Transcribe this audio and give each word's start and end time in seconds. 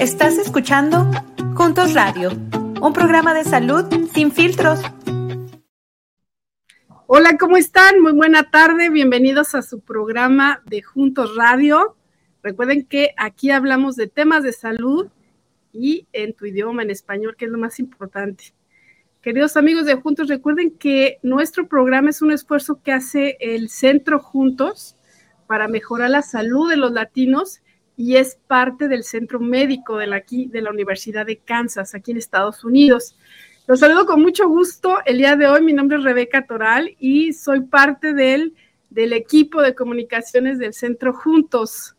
Estás 0.00 0.38
escuchando 0.38 1.10
Juntos 1.54 1.92
Radio, 1.92 2.30
un 2.80 2.94
programa 2.94 3.34
de 3.34 3.44
salud 3.44 3.84
sin 4.14 4.32
filtros. 4.32 4.80
Hola, 7.06 7.36
¿cómo 7.38 7.58
están? 7.58 8.00
Muy 8.00 8.12
buena 8.12 8.50
tarde, 8.50 8.88
bienvenidos 8.88 9.54
a 9.54 9.60
su 9.60 9.80
programa 9.80 10.62
de 10.64 10.80
Juntos 10.80 11.36
Radio. 11.36 11.98
Recuerden 12.42 12.86
que 12.86 13.10
aquí 13.18 13.50
hablamos 13.50 13.94
de 13.94 14.06
temas 14.06 14.42
de 14.42 14.54
salud 14.54 15.08
y 15.70 16.08
en 16.14 16.32
tu 16.32 16.46
idioma, 16.46 16.82
en 16.82 16.88
español, 16.88 17.36
que 17.36 17.44
es 17.44 17.50
lo 17.50 17.58
más 17.58 17.78
importante. 17.78 18.54
Queridos 19.20 19.58
amigos 19.58 19.84
de 19.84 19.96
Juntos, 19.96 20.28
recuerden 20.28 20.70
que 20.78 21.18
nuestro 21.22 21.68
programa 21.68 22.08
es 22.08 22.22
un 22.22 22.32
esfuerzo 22.32 22.80
que 22.82 22.92
hace 22.92 23.36
el 23.38 23.68
Centro 23.68 24.18
Juntos 24.18 24.96
para 25.46 25.68
mejorar 25.68 26.08
la 26.08 26.22
salud 26.22 26.70
de 26.70 26.78
los 26.78 26.92
latinos 26.92 27.60
y 28.00 28.16
es 28.16 28.38
parte 28.46 28.88
del 28.88 29.04
centro 29.04 29.40
médico 29.40 29.98
de 29.98 30.06
la, 30.06 30.70
Universidad 30.70 31.26
de 31.26 31.36
Kansas, 31.36 31.94
aquí 31.94 32.12
en 32.12 32.16
Estados 32.16 32.64
Unidos. 32.64 33.14
Los 33.66 33.80
saludo 33.80 34.06
con 34.06 34.22
mucho 34.22 34.48
gusto 34.48 35.00
el 35.04 35.18
día 35.18 35.36
de 35.36 35.46
hoy. 35.46 35.60
Mi 35.60 35.74
nombre 35.74 35.98
es 35.98 36.04
Rebeca 36.04 36.46
Toral 36.46 36.96
y 36.98 37.34
soy 37.34 37.60
parte 37.60 38.14
del, 38.14 38.54
del 38.88 39.12
equipo 39.12 39.60
de 39.60 39.74
comunicaciones 39.74 40.58
del 40.58 40.72
Centro 40.72 41.12
Juntos. 41.12 41.94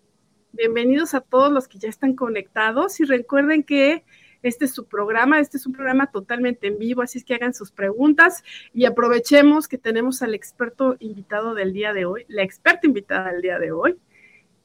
Bienvenidos 0.54 1.14
a 1.14 1.22
todos 1.22 1.52
los 1.52 1.68
que 1.68 1.78
ya 1.78 1.90
están 1.90 2.16
conectados 2.16 3.00
y 3.00 3.04
recuerden 3.04 3.62
que 3.62 4.04
este 4.42 4.66
es 4.66 4.74
su 4.74 4.88
programa, 4.88 5.40
este 5.40 5.58
es 5.58 5.68
un 5.68 5.74
programa 5.74 6.08
totalmente 6.08 6.66
en 6.66 6.80
vivo, 6.80 7.04
así 7.04 7.20
es 7.20 7.24
que 7.24 7.36
hagan 7.36 7.54
sus 7.54 7.72
preguntas 7.72 8.44
y 8.74 8.86
aprovechemos 8.86 9.68
que 9.68 9.78
tenemos 9.78 10.24
al 10.24 10.34
experto 10.34 10.96
invitado 10.98 11.54
del 11.54 11.74
día 11.74 11.94
de 11.94 12.06
hoy, 12.06 12.26
la 12.28 12.42
experta 12.42 12.88
invitada 12.88 13.32
del 13.32 13.44
día 13.44 13.60
de 13.60 13.72
hoy. 13.72 14.00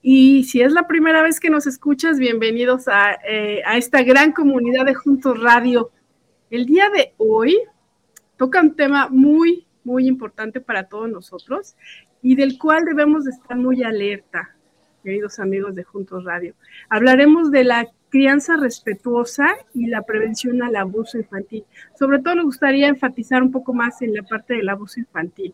Y 0.09 0.45
si 0.45 0.62
es 0.62 0.71
la 0.71 0.87
primera 0.87 1.21
vez 1.21 1.41
que 1.41 1.51
nos 1.51 1.67
escuchas, 1.67 2.21
bienvenidos 2.21 2.87
a, 2.87 3.19
eh, 3.29 3.61
a 3.67 3.77
esta 3.77 4.05
gran 4.05 4.31
comunidad 4.31 4.87
de 4.87 4.95
Juntos 4.95 5.43
Radio. 5.43 5.91
El 6.49 6.65
día 6.65 6.89
de 6.91 7.12
hoy 7.17 7.59
toca 8.37 8.61
un 8.61 8.77
tema 8.77 9.09
muy, 9.09 9.67
muy 9.83 10.07
importante 10.07 10.61
para 10.61 10.84
todos 10.84 11.11
nosotros 11.11 11.75
y 12.23 12.37
del 12.37 12.57
cual 12.57 12.84
debemos 12.84 13.25
de 13.25 13.33
estar 13.33 13.57
muy 13.57 13.83
alerta, 13.83 14.55
queridos 15.03 15.41
amigos 15.41 15.75
de 15.75 15.83
Juntos 15.83 16.23
Radio. 16.23 16.55
Hablaremos 16.89 17.51
de 17.51 17.65
la 17.65 17.89
crianza 18.09 18.57
respetuosa 18.57 19.57
y 19.75 19.89
la 19.89 20.03
prevención 20.03 20.62
al 20.62 20.77
abuso 20.77 21.19
infantil. 21.19 21.65
Sobre 21.99 22.21
todo 22.21 22.37
nos 22.37 22.45
gustaría 22.45 22.87
enfatizar 22.87 23.43
un 23.43 23.51
poco 23.51 23.75
más 23.75 24.01
en 24.03 24.15
la 24.15 24.23
parte 24.23 24.55
del 24.55 24.69
abuso 24.69 25.01
infantil. 25.01 25.53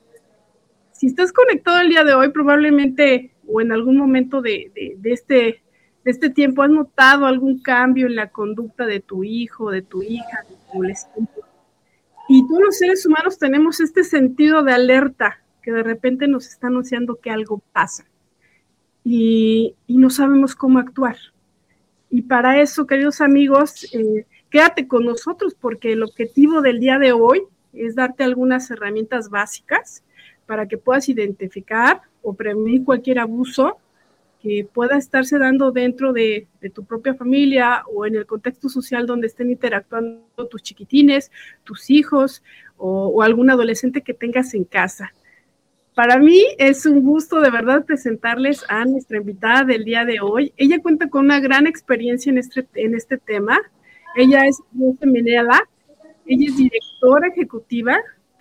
Si 1.02 1.08
estás 1.08 1.32
conectado 1.32 1.80
el 1.80 1.88
día 1.88 2.04
de 2.04 2.14
hoy, 2.14 2.28
probablemente 2.28 3.32
o 3.48 3.60
en 3.60 3.72
algún 3.72 3.96
momento 3.96 4.40
de, 4.40 4.70
este, 5.02 5.60
de 6.04 6.10
este 6.12 6.30
tiempo 6.30 6.62
has 6.62 6.70
notado 6.70 7.26
algún 7.26 7.60
cambio 7.60 8.06
en 8.06 8.14
la 8.14 8.30
conducta 8.30 8.86
de 8.86 9.00
tu 9.00 9.24
hijo, 9.24 9.72
de 9.72 9.82
tu 9.82 10.04
hija, 10.04 10.44
de 10.48 10.54
tu 10.54 10.72
adolescente. 10.74 11.40
Y 12.28 12.46
todos 12.46 12.62
los 12.62 12.78
seres 12.78 13.04
humanos 13.04 13.36
tenemos 13.36 13.80
este 13.80 14.04
sentido 14.04 14.62
de 14.62 14.74
alerta 14.74 15.42
que 15.60 15.72
de 15.72 15.82
repente 15.82 16.28
nos 16.28 16.46
está 16.46 16.68
anunciando 16.68 17.16
que 17.16 17.30
algo 17.30 17.60
pasa 17.72 18.04
y, 19.02 19.74
y 19.88 19.98
no 19.98 20.08
sabemos 20.08 20.54
cómo 20.54 20.78
actuar. 20.78 21.16
Y 22.10 22.22
para 22.22 22.60
eso, 22.60 22.86
queridos 22.86 23.20
amigos, 23.20 23.92
eh, 23.92 24.24
quédate 24.50 24.86
con 24.86 25.04
nosotros 25.04 25.56
porque 25.60 25.94
el 25.94 26.04
objetivo 26.04 26.60
del 26.60 26.78
día 26.78 27.00
de 27.00 27.10
hoy 27.10 27.42
es 27.72 27.96
darte 27.96 28.22
algunas 28.22 28.70
herramientas 28.70 29.30
básicas 29.30 30.04
para 30.52 30.68
que 30.68 30.76
puedas 30.76 31.08
identificar 31.08 32.02
o 32.20 32.34
prevenir 32.34 32.84
cualquier 32.84 33.20
abuso 33.20 33.78
que 34.42 34.68
pueda 34.70 34.98
estarse 34.98 35.38
dando 35.38 35.72
dentro 35.72 36.12
de, 36.12 36.46
tu 36.74 36.84
propia 36.84 37.14
familia 37.14 37.84
o 37.90 38.04
en 38.04 38.16
el 38.16 38.26
contexto 38.26 38.68
social 38.68 39.06
donde 39.06 39.28
estén 39.28 39.50
interactuando 39.50 40.46
tus 40.50 40.62
chiquitines, 40.62 41.30
tus 41.64 41.88
hijos 41.88 42.42
o 42.76 43.22
algún 43.22 43.48
adolescente 43.48 44.02
que 44.02 44.12
tengas 44.12 44.52
en 44.52 44.64
casa. 44.64 45.14
Para 45.94 46.18
mí 46.18 46.44
es 46.58 46.84
un 46.84 47.00
gusto 47.00 47.40
de 47.40 47.48
verdad 47.48 47.86
presentarles 47.86 48.66
a 48.68 48.84
nuestra 48.84 49.16
invitada 49.16 49.64
del 49.64 49.86
día 49.86 50.04
de 50.04 50.20
hoy. 50.20 50.52
Ella 50.58 50.82
cuenta 50.82 51.08
con 51.08 51.24
una 51.24 51.40
gran 51.40 51.66
experiencia 51.66 52.28
en 52.28 52.36
este, 52.36 52.68
en 52.74 52.94
este 52.94 53.16
tema. 53.16 53.58
Ella 54.16 54.44
es 54.44 54.58
Rosa 54.78 55.06
Menela. 55.06 55.66
Ella 56.26 56.46
es 56.46 56.58
directora 56.58 57.28
ejecutiva 57.28 57.96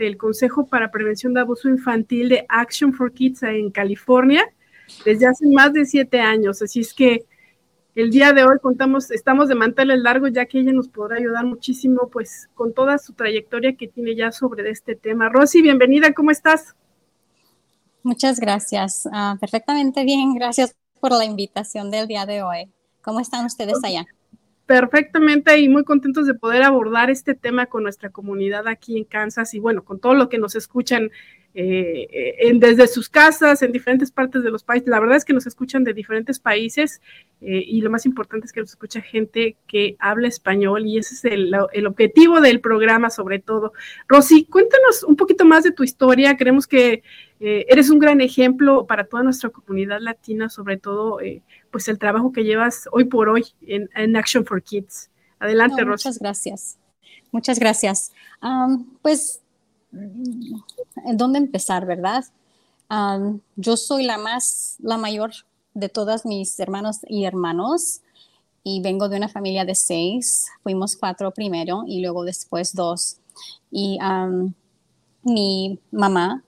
del 0.05 0.17
Consejo 0.17 0.65
para 0.65 0.91
Prevención 0.91 1.33
de 1.33 1.41
Abuso 1.41 1.69
Infantil 1.69 2.29
de 2.29 2.45
Action 2.49 2.93
for 2.93 3.13
Kids 3.13 3.43
en 3.43 3.69
California 3.71 4.43
desde 5.05 5.27
hace 5.27 5.47
más 5.47 5.73
de 5.73 5.85
siete 5.85 6.19
años. 6.19 6.61
Así 6.61 6.81
es 6.81 6.93
que 6.93 7.25
el 7.93 8.09
día 8.09 8.33
de 8.33 8.43
hoy 8.43 8.57
contamos, 8.61 9.11
estamos 9.11 9.47
de 9.49 9.55
manteles 9.55 9.99
largos, 9.99 10.31
ya 10.33 10.45
que 10.45 10.59
ella 10.59 10.71
nos 10.71 10.87
podrá 10.87 11.17
ayudar 11.17 11.45
muchísimo, 11.45 12.09
pues, 12.09 12.49
con 12.53 12.73
toda 12.73 12.97
su 12.97 13.13
trayectoria 13.13 13.75
que 13.75 13.87
tiene 13.87 14.15
ya 14.15 14.31
sobre 14.31 14.69
este 14.69 14.95
tema. 14.95 15.29
Rosy, 15.29 15.61
bienvenida, 15.61 16.13
¿cómo 16.13 16.31
estás? 16.31 16.75
Muchas 18.01 18.39
gracias. 18.39 19.07
Ah, 19.11 19.37
perfectamente 19.39 20.03
bien. 20.03 20.33
Gracias 20.33 20.75
por 20.99 21.11
la 21.11 21.25
invitación 21.25 21.91
del 21.91 22.07
día 22.07 22.25
de 22.25 22.41
hoy. 22.41 22.71
¿Cómo 23.01 23.19
están 23.19 23.45
ustedes 23.45 23.83
allá? 23.83 24.05
Perfectamente 24.71 25.59
y 25.59 25.67
muy 25.67 25.83
contentos 25.83 26.25
de 26.25 26.33
poder 26.33 26.63
abordar 26.63 27.09
este 27.09 27.35
tema 27.35 27.65
con 27.65 27.83
nuestra 27.83 28.09
comunidad 28.09 28.69
aquí 28.69 28.97
en 28.97 29.03
Kansas 29.03 29.53
y 29.53 29.59
bueno, 29.59 29.83
con 29.83 29.99
todo 29.99 30.13
lo 30.13 30.29
que 30.29 30.37
nos 30.37 30.55
escuchan 30.55 31.11
eh, 31.53 32.53
desde 32.55 32.87
sus 32.87 33.09
casas, 33.09 33.61
en 33.63 33.73
diferentes 33.73 34.11
partes 34.11 34.43
de 34.43 34.49
los 34.49 34.63
países. 34.63 34.87
La 34.87 35.01
verdad 35.01 35.17
es 35.17 35.25
que 35.25 35.33
nos 35.33 35.45
escuchan 35.45 35.83
de 35.83 35.93
diferentes 35.93 36.39
países 36.39 37.01
eh, 37.41 37.61
y 37.67 37.81
lo 37.81 37.89
más 37.89 38.05
importante 38.05 38.45
es 38.45 38.53
que 38.53 38.61
nos 38.61 38.69
escucha 38.69 39.01
gente 39.01 39.57
que 39.67 39.97
habla 39.99 40.29
español 40.29 40.85
y 40.85 40.99
ese 40.99 41.15
es 41.15 41.25
el, 41.25 41.53
el, 41.73 41.85
objetivo 41.85 42.39
del 42.39 42.61
programa 42.61 43.09
sobre 43.09 43.39
todo. 43.39 43.73
Rosy, 44.07 44.45
cuéntanos 44.45 45.03
un 45.03 45.17
poquito 45.17 45.43
más 45.43 45.65
de 45.65 45.73
tu 45.73 45.83
historia. 45.83 46.37
Creemos 46.37 46.65
que 46.65 47.03
eh, 47.43 47.65
eres 47.69 47.89
un 47.89 47.97
gran 47.97 48.21
ejemplo 48.21 48.85
para 48.85 49.05
toda 49.05 49.23
nuestra 49.23 49.49
comunidad 49.49 49.99
latina, 49.99 50.47
sobre 50.47 50.77
todo 50.77 51.17
pues 51.71 51.87
el 51.87 51.97
trabajo 51.97 52.31
que 52.31 52.43
llevas 52.43 52.87
hoy 52.91 53.05
por 53.05 53.29
hoy 53.29 53.47
en, 53.61 54.15
Action 54.15 54.45
for 54.45 54.61
Kids. 54.61 55.09
Adelante, 55.39 55.83
Rosy. 55.83 56.07
Muchas 56.07 56.19
gracias. 56.19 56.77
Muchas 57.31 57.57
gracias. 57.57 58.11
pues 59.01 59.41
en 59.91 61.17
dónde 61.17 61.39
empezar, 61.39 61.87
¿verdad? 61.87 62.23
yo 63.55 63.75
soy 63.75 64.03
la 64.03 64.19
más, 64.19 64.75
la 64.79 64.97
mayor 64.97 65.31
de 65.73 65.89
todas 65.89 66.25
mis 66.27 66.59
hermanos 66.59 66.99
y 67.07 67.23
hermanos 67.23 68.01
y 68.63 68.81
vengo 68.81 69.09
de 69.09 69.17
una 69.17 69.29
familia 69.29 69.65
de 69.65 69.73
seis. 69.73 70.47
Fuimos 70.61 70.95
cuatro 70.95 71.31
primero 71.31 71.85
y 71.87 72.01
luego 72.01 72.23
después 72.23 72.75
dos. 72.75 73.17
Y 73.71 73.97
mi 75.23 75.79
mamá 75.91 76.43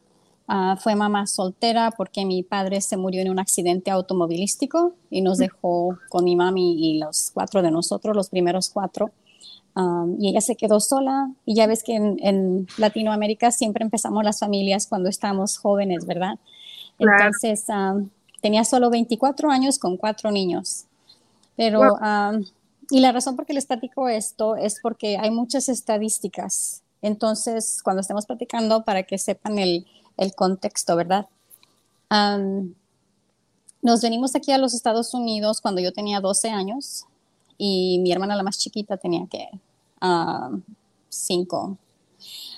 ah, 0.47 0.77
fue 0.79 0.95
mamá 0.95 1.27
soltera 1.27 1.91
porque 1.91 2.25
mi 2.25 2.43
padre 2.43 2.81
se 2.81 2.97
murió 2.97 3.21
en 3.21 3.29
un 3.29 3.39
accidente 3.39 3.91
automovilístico 3.91 4.93
y 5.09 5.21
nos 5.21 5.37
dejó 5.37 5.97
con 6.09 6.23
mi 6.23 6.35
mami 6.35 6.93
y 6.93 6.99
los 6.99 7.31
cuatro 7.33 7.61
de 7.61 7.71
nosotros, 7.71 8.15
los 8.15 8.29
primeros 8.29 8.69
cuatro 8.69 9.11
y 10.19 10.29
ella 10.29 10.41
se 10.41 10.55
quedó 10.55 10.79
sola 10.79 11.31
y 11.45 11.55
ya 11.55 11.65
ves 11.65 11.83
que 11.83 11.95
en, 11.95 12.67
Latinoamérica 12.77 13.51
siempre 13.51 13.83
empezamos 13.83 14.23
las 14.23 14.39
familias 14.39 14.87
cuando 14.87 15.09
estamos 15.09 15.57
jóvenes, 15.57 16.05
¿verdad? 16.05 16.37
Entonces 16.99 17.65
tenía 18.41 18.63
solo 18.65 18.89
24 18.89 19.49
años 19.49 19.79
con 19.79 19.97
cuatro 19.97 20.31
niños. 20.31 20.85
Pero, 21.55 21.97
y 22.89 22.99
la 22.99 23.11
razón 23.11 23.35
por 23.35 23.45
qué 23.45 23.53
les 23.53 23.65
platico 23.65 24.07
esto 24.09 24.55
es 24.55 24.79
porque 24.81 25.17
hay 25.17 25.31
muchas 25.31 25.69
estadísticas. 25.69 26.83
Entonces, 27.01 27.81
cuando 27.83 28.01
estemos 28.01 28.25
platicando, 28.25 28.83
para 28.83 29.03
que 29.03 29.17
sepan 29.17 29.57
el, 29.57 29.87
el 30.17 30.33
contexto, 30.35 30.95
¿verdad? 30.95 31.27
nos 33.81 34.01
venimos 34.01 34.35
aquí 34.35 34.51
a 34.51 34.59
los 34.59 34.75
Estados 34.75 35.15
Unidos 35.15 35.61
cuando 35.61 35.81
yo 35.81 35.91
tenía 35.91 36.19
12 36.21 36.51
años 36.51 37.05
y 37.57 37.97
mi 38.03 38.11
hermana 38.11 38.35
la 38.35 38.43
más 38.43 38.59
chiquita 38.59 38.97
tenía 38.97 39.25
que 39.25 39.49
uh, 40.03 40.59
cinco. 41.09 41.77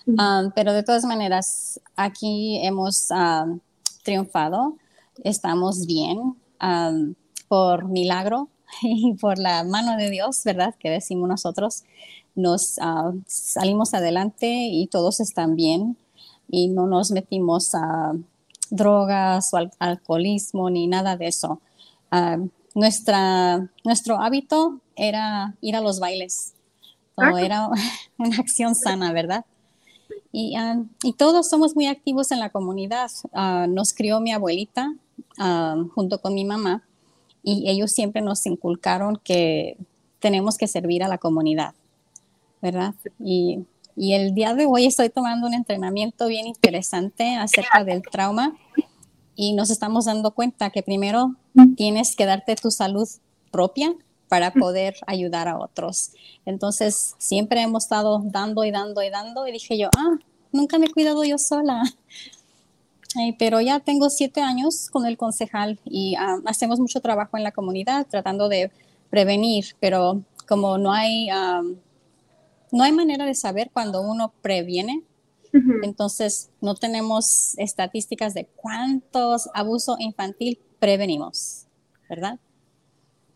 Um, 0.06 0.52
pero 0.54 0.74
de 0.74 0.84
todas 0.84 1.04
maneras, 1.06 1.80
aquí 1.96 2.60
hemos 2.64 3.10
triunfado, 4.04 4.78
estamos 5.24 5.86
bien 5.88 6.36
um, 6.62 7.16
por 7.48 7.86
milagro 7.86 8.50
y 8.82 9.14
por 9.14 9.40
la 9.40 9.64
mano 9.64 9.98
de 9.98 10.10
Dios, 10.10 10.44
¿verdad? 10.44 10.76
Que 10.78 10.90
decimos 10.90 11.28
nosotros, 11.28 11.84
nos 12.36 12.78
uh, 12.78 13.20
salimos 13.26 13.94
adelante 13.94 14.48
y 14.48 14.88
todos 14.88 15.20
están 15.20 15.56
bien 15.56 15.98
y 16.56 16.70
no 16.70 16.88
nos 16.88 17.12
metimos 17.12 17.76
a 17.76 18.14
drogas 18.70 19.54
o 19.54 19.58
al 19.58 19.72
alcoholismo 19.78 20.70
ni 20.70 20.88
nada 20.88 21.18
de 21.18 21.28
eso. 21.28 21.60
nuestra, 22.74 23.70
nuestro 23.84 24.22
hábito 24.22 24.80
era 24.96 25.54
ir 25.60 25.76
a 25.76 25.82
los 25.82 26.00
bailes. 26.00 26.54
Ah, 27.18 27.34
era 27.42 27.68
una 28.18 28.38
acción 28.38 28.74
sana, 28.74 29.12
¿verdad? 29.12 29.44
Y, 30.32 30.56
ah, 30.56 30.82
y, 31.04 31.12
todos 31.14 31.50
somos 31.50 31.76
muy 31.76 31.88
activos 31.88 32.32
en 32.32 32.40
la 32.40 32.50
comunidad. 32.50 33.12
Ah, 33.34 33.68
nos 33.68 33.94
crió 33.94 34.22
mi 34.22 34.32
abuelita 34.32 34.96
junto 35.94 36.22
con 36.22 36.34
mi 36.34 36.46
mamá 36.46 36.84
y 37.44 37.70
ellos 37.70 37.92
siempre 37.92 38.22
nos 38.22 38.46
inculcaron 38.46 39.18
que 39.22 39.78
tenemos 40.20 40.58
que 40.58 40.70
servir 40.70 41.04
a 41.04 41.10
la 41.10 41.18
comunidad, 41.18 41.74
¿verdad? 42.62 42.96
Y, 43.20 43.66
y 43.96 44.14
el 44.14 44.34
día 44.34 44.54
de 44.54 44.66
hoy 44.66 44.86
estoy 44.86 45.10
tomando 45.10 45.48
un 45.48 45.54
entrenamiento 45.54 46.28
bien 46.28 46.48
interesante 46.48 47.36
acerca 47.36 47.84
del 47.84 48.02
trauma 48.02 48.56
y 49.36 49.54
nos 49.54 49.70
estamos 49.70 50.06
dando 50.06 50.32
cuenta 50.32 50.70
que 50.70 50.84
primero 50.84 51.36
tienes 51.76 52.16
que 52.16 52.26
darte 52.26 52.56
tu 52.56 52.72
salud 52.72 53.08
propia 53.52 53.94
para 54.28 54.52
poder 54.52 54.96
ayudar 55.08 55.48
a 55.48 55.60
otros. 55.60 56.12
Entonces, 56.46 57.16
siempre 57.20 57.62
hemos 57.62 57.84
estado 57.84 58.22
dando 58.26 58.64
y 58.64 58.72
dando 58.72 59.02
y 59.02 59.10
dando 59.10 59.48
y 59.48 59.52
dije 59.52 59.78
yo, 59.78 59.90
ah, 59.98 60.18
nunca 60.52 60.78
me 60.78 60.88
he 60.88 60.92
cuidado 60.92 61.24
yo 61.24 61.38
sola. 61.38 61.84
pero 63.40 63.62
ya 63.62 63.80
tengo 63.80 64.10
siete 64.10 64.42
años 64.42 64.90
con 64.90 65.06
el 65.06 65.18
concejal 65.18 65.80
y 65.86 66.16
ah, 66.16 66.38
hacemos 66.46 66.80
mucho 66.80 67.00
trabajo 67.00 67.38
en 67.38 67.44
la 67.44 67.52
comunidad 67.52 68.08
tratando 68.10 68.50
de 68.50 68.72
prevenir, 69.10 69.76
pero 69.80 70.22
como 70.48 70.78
no 70.78 70.92
hay, 70.92 71.30
ah, 71.30 71.62
no 72.72 72.84
hay 72.84 72.92
manera 72.92 73.26
de 73.26 73.36
saber 73.36 73.70
cuando 73.72 74.02
uno 74.02 74.34
previene, 74.42 75.04
entonces 75.84 76.50
no 76.60 76.76
tenemos 76.76 77.58
estadísticas 77.58 78.34
de 78.34 78.46
cuántos 78.58 79.50
abuso 79.54 79.96
infantil 80.00 80.60
prevenimos, 80.80 81.66
¿verdad? 82.10 82.40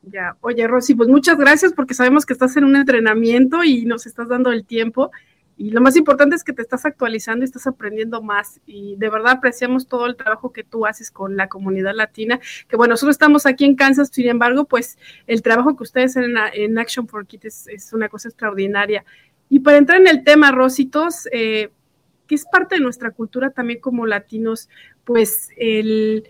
Ya, 0.02 0.36
oye 0.42 0.68
Rosy, 0.68 0.96
pues 0.96 1.08
muchas 1.08 1.38
gracias 1.38 1.74
porque 1.74 1.94
sabemos 1.94 2.26
que 2.26 2.34
estás 2.34 2.56
en 2.58 2.66
un 2.66 2.76
entrenamiento 2.76 3.64
y 3.64 3.86
nos 3.86 4.06
estás 4.06 4.28
dando 4.28 4.52
el 4.52 4.66
tiempo. 4.66 5.12
Y 5.60 5.72
lo 5.72 5.82
más 5.82 5.98
importante 5.98 6.38
es 6.38 6.46
que 6.46 6.54
te 6.54 6.62
estás 6.62 6.86
actualizando 6.86 7.44
y 7.44 7.46
estás 7.46 7.68
aprendiendo 7.68 8.22
más. 8.22 8.62
Y 8.66 8.96
de 8.96 9.10
verdad 9.10 9.34
apreciamos 9.34 9.90
todo 9.90 10.06
el 10.06 10.16
trabajo 10.16 10.54
que 10.54 10.64
tú 10.64 10.86
haces 10.86 11.12
con 11.12 11.36
la 11.36 11.50
comunidad 11.50 11.94
latina. 11.94 12.40
Que 12.70 12.78
bueno, 12.78 12.94
nosotros 12.94 13.16
estamos 13.16 13.46
aquí 13.46 13.66
en 13.66 13.76
Kansas, 13.76 14.10
sin 14.10 14.30
embargo, 14.30 14.64
pues 14.64 14.98
el 15.28 15.42
trabajo 15.42 15.76
que 15.76 15.84
ustedes 15.84 16.16
hacen 16.16 16.34
en, 16.54 16.80
Action 16.80 17.10
for 17.10 17.28
Kids 17.28 17.68
es, 17.68 17.92
una 17.92 18.08
cosa 18.08 18.30
extraordinaria. 18.30 19.04
Y 19.50 19.60
para 19.60 19.78
entrar 19.78 20.00
en 20.00 20.08
el 20.08 20.24
tema, 20.24 20.54
Rositos, 20.54 21.28
eh, 21.34 21.72
que 22.26 22.36
es 22.36 22.46
parte 22.46 22.76
de 22.76 22.82
nuestra 22.82 23.12
cultura 23.12 23.50
también 23.50 23.82
como 23.82 24.06
latinos, 24.06 24.70
pues 25.04 25.50
el 25.58 26.30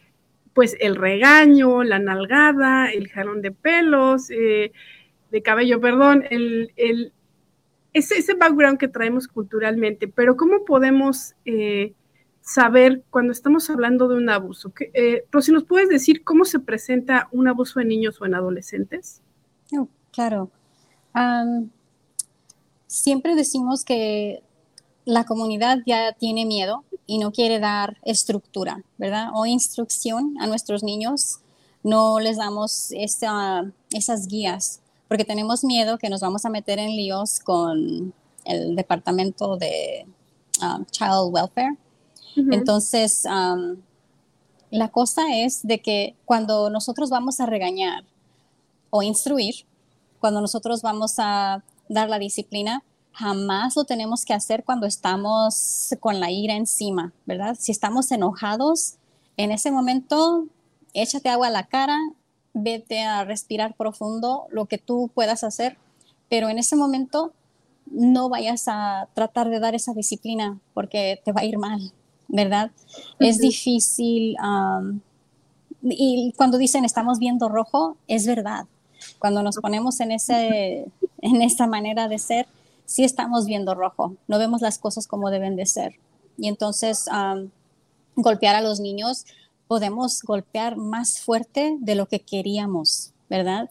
pues 0.55 0.75
el 0.79 0.95
regaño, 0.95 1.83
la 1.83 1.99
nalgada, 1.99 2.91
el 2.91 3.09
jalón 3.09 3.43
de 3.43 3.51
pelos, 3.51 4.31
eh, 4.31 4.71
de 5.29 5.41
cabello, 5.43 5.79
perdón, 5.79 6.25
el, 6.31 6.73
el, 6.75 7.13
ese, 7.93 8.17
ese, 8.17 8.33
background 8.33 8.77
que 8.77 8.87
traemos 8.87 9.27
culturalmente, 9.27 10.07
pero 10.07 10.37
¿cómo 10.37 10.65
podemos 10.65 11.33
eh, 11.45 11.93
saber 12.41 13.03
cuando 13.09 13.31
estamos 13.31 13.69
hablando 13.69 14.07
de 14.07 14.15
un 14.15 14.29
abuso? 14.29 14.73
Que, 14.73 14.91
eh, 14.93 15.25
Rosy, 15.31 15.51
¿nos 15.51 15.63
puedes 15.65 15.89
decir 15.89 16.23
cómo 16.23 16.45
se 16.45 16.59
presenta 16.59 17.27
un 17.31 17.47
abuso 17.47 17.79
en 17.79 17.89
niños 17.89 18.21
o 18.21 18.25
en 18.25 18.35
adolescentes? 18.35 19.21
Claro. 20.11 20.49
siempre 22.87 23.35
decimos 23.35 23.85
que 23.85 24.41
la 25.05 25.23
comunidad 25.23 25.79
ya 25.85 26.13
tiene 26.13 26.45
miedo 26.45 26.83
y 27.05 27.19
no 27.19 27.31
quiere 27.31 27.59
dar 27.59 27.97
estructura, 28.03 28.83
¿verdad? 28.97 29.29
O 29.33 29.45
instrucción 29.45 30.35
a 30.39 30.47
nuestros 30.47 30.83
niños. 30.83 31.39
No 31.83 32.19
les 32.19 32.37
damos 32.37 32.91
esas 32.91 34.27
guías 34.27 34.81
porque 35.09 35.25
tenemos 35.25 35.65
miedo 35.65 35.97
que 35.97 36.07
nos 36.07 36.21
vamos 36.21 36.45
a 36.45 36.49
meter 36.49 36.79
en 36.79 36.95
líos 36.95 37.39
con 37.39 38.13
el 38.45 38.75
departamento 38.75 39.57
de 39.57 40.05
um, 40.61 40.85
Child 40.85 41.33
Welfare. 41.33 41.77
Entonces, 42.51 43.25
um, 43.25 43.81
la 44.69 44.89
cosa 44.89 45.23
es 45.35 45.61
de 45.63 45.81
que 45.81 46.15
cuando 46.25 46.69
nosotros 46.69 47.09
vamos 47.09 47.39
a 47.39 47.47
regañar 47.47 48.05
o 48.91 49.01
instruir, 49.01 49.65
cuando 50.19 50.41
nosotros 50.41 50.81
vamos 50.83 51.15
a 51.17 51.63
dar 51.89 52.07
la 52.07 52.19
disciplina, 52.19 52.83
jamás 53.11 53.75
lo 53.75 53.85
tenemos 53.85 54.25
que 54.25 54.35
hacer 54.35 54.63
cuando 54.63 54.85
estamos 54.85 55.89
con 55.99 56.19
la 56.19 56.29
ira 56.29 56.55
encima, 56.55 57.13
¿verdad? 57.25 57.57
Si 57.59 57.71
estamos 57.71 58.11
enojados, 58.11 58.95
en 59.37 59.51
ese 59.51 59.71
momento, 59.71 60.45
échate 60.93 61.29
agua 61.29 61.47
a 61.47 61.51
la 61.51 61.65
cara, 61.65 61.97
vete 62.63 63.01
a 63.01 63.23
respirar 63.23 63.75
profundo, 63.75 64.47
lo 64.51 64.65
que 64.65 64.77
tú 64.77 65.09
puedas 65.13 65.43
hacer, 65.43 65.77
pero 66.29 66.49
en 66.49 66.59
ese 66.59 66.75
momento 66.75 67.33
no 67.91 68.29
vayas 68.29 68.65
a 68.67 69.07
tratar 69.13 69.49
de 69.49 69.59
dar 69.59 69.75
esa 69.75 69.93
disciplina 69.93 70.59
porque 70.73 71.21
te 71.23 71.31
va 71.31 71.41
a 71.41 71.45
ir 71.45 71.57
mal, 71.57 71.91
¿verdad? 72.27 72.71
Es 73.19 73.39
difícil. 73.39 74.35
y 75.81 76.33
cuando 76.37 76.57
dicen 76.57 76.85
estamos 76.85 77.19
viendo 77.19 77.49
rojo, 77.49 77.97
es 78.07 78.27
verdad. 78.27 78.65
Cuando 79.17 79.43
nos 79.43 79.57
ponemos 79.57 79.99
en, 80.01 80.11
ese, 80.11 80.85
en 81.21 81.41
esa 81.41 81.67
manera 81.67 82.07
de 82.07 82.19
ser, 82.19 82.47
sí 82.85 83.03
estamos 83.03 83.45
viendo 83.45 83.75
rojo, 83.75 84.15
no 84.27 84.39
vemos 84.39 84.61
las 84.61 84.77
cosas 84.77 85.07
como 85.07 85.29
deben 85.29 85.55
de 85.55 85.65
ser. 85.65 85.95
Y 86.37 86.47
entonces 86.47 87.07
golpear 88.15 88.55
a 88.55 88.61
los 88.61 88.79
niños, 88.79 89.25
podemos 89.69 90.23
golpear 90.23 90.77
más 90.77 91.19
fuerte 91.19 91.77
de 91.79 91.93
lo 91.93 92.07
que 92.07 92.21
queríamos, 92.21 93.13
¿verdad? 93.29 93.69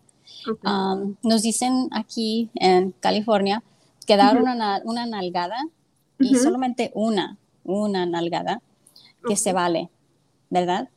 nos 1.25 1.43
dicen 1.43 1.89
aquí 1.91 2.51
en 2.55 2.93
California 3.01 3.65
que 4.07 4.17
dar 4.17 4.41
una, 4.41 4.81
una, 4.85 5.07
nalgada 5.07 5.57
y 6.21 6.37
solamente 6.37 6.93
una, 6.95 7.37
una 7.65 8.07
nalgada 8.07 8.63
que 9.27 9.35
se 9.35 9.53
vale, 9.53 9.91
¿verdad? 10.51 10.89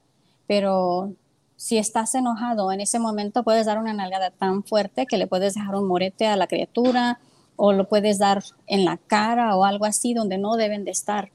Pero 0.46 1.14
si 1.56 1.80
estás 1.80 2.14
enojado 2.14 2.72
en 2.72 2.82
ese 2.82 3.00
momento 3.00 3.44
puedes 3.44 3.66
dar 3.66 3.80
una 3.80 3.94
nalgada 3.94 4.30
tan 4.30 4.64
fuerte 4.64 5.08
que 5.08 5.18
le 5.18 5.26
puedes 5.26 5.56
dejar 5.56 5.74
un 5.76 5.88
morete 5.88 6.28
a 6.28 6.36
la 6.36 6.46
criatura 6.46 7.20
o 7.56 7.74
lo 7.74 7.90
puedes 7.90 8.20
dar 8.20 8.44
en 8.68 8.86
la 8.86 8.98
cara 8.98 9.56
o 9.56 9.64
algo 9.64 9.86
así 9.86 10.14
donde 10.14 10.38
no 10.38 10.58
deben 10.58 10.86
de 10.86 10.92
estar. 10.92 11.32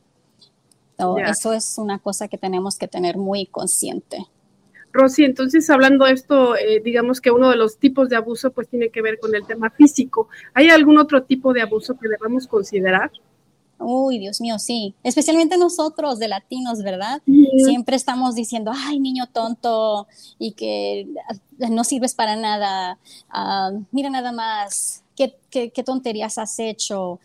Eso 0.98 1.52
es 1.52 1.78
una 1.78 1.98
cosa 1.98 2.28
que 2.28 2.38
tenemos 2.38 2.76
que 2.76 2.88
tener 2.88 3.16
muy 3.16 3.46
consciente. 3.46 4.26
Rosy, 4.92 5.24
entonces 5.24 5.68
hablando 5.68 6.06
de 6.06 6.12
esto, 6.12 6.56
eh, 6.56 6.80
digamos 6.82 7.20
que 7.20 7.30
uno 7.30 7.50
de 7.50 7.56
los 7.56 7.78
tipos 7.78 8.08
de 8.08 8.16
abuso 8.16 8.50
pues 8.52 8.68
tiene 8.68 8.88
que 8.88 9.02
ver 9.02 9.18
con 9.18 9.34
el 9.34 9.46
tema 9.46 9.70
físico. 9.70 10.28
¿Hay 10.54 10.70
algún 10.70 10.98
otro 10.98 11.22
tipo 11.24 11.52
de 11.52 11.62
abuso 11.62 11.98
que 11.98 12.08
debamos 12.08 12.46
considerar? 12.46 13.10
Uy, 13.78 14.18
Dios 14.18 14.40
mío, 14.40 14.58
sí. 14.58 14.94
Especialmente 15.02 15.58
nosotros 15.58 16.18
de 16.18 16.28
latinos, 16.28 16.82
¿verdad? 16.82 17.20
Siempre 17.58 17.96
estamos 17.96 18.34
diciendo, 18.34 18.72
ay, 18.74 18.98
niño 18.98 19.26
tonto, 19.26 20.06
y 20.38 20.52
que 20.52 21.06
no 21.70 21.84
sirves 21.84 22.14
para 22.14 22.36
nada. 22.36 22.98
Ah, 23.28 23.72
mira 23.92 24.08
nada 24.08 24.32
más, 24.32 25.04
qué, 25.14 25.82
tonterías 25.84 26.38
has 26.38 26.58
hecho, 26.58 27.20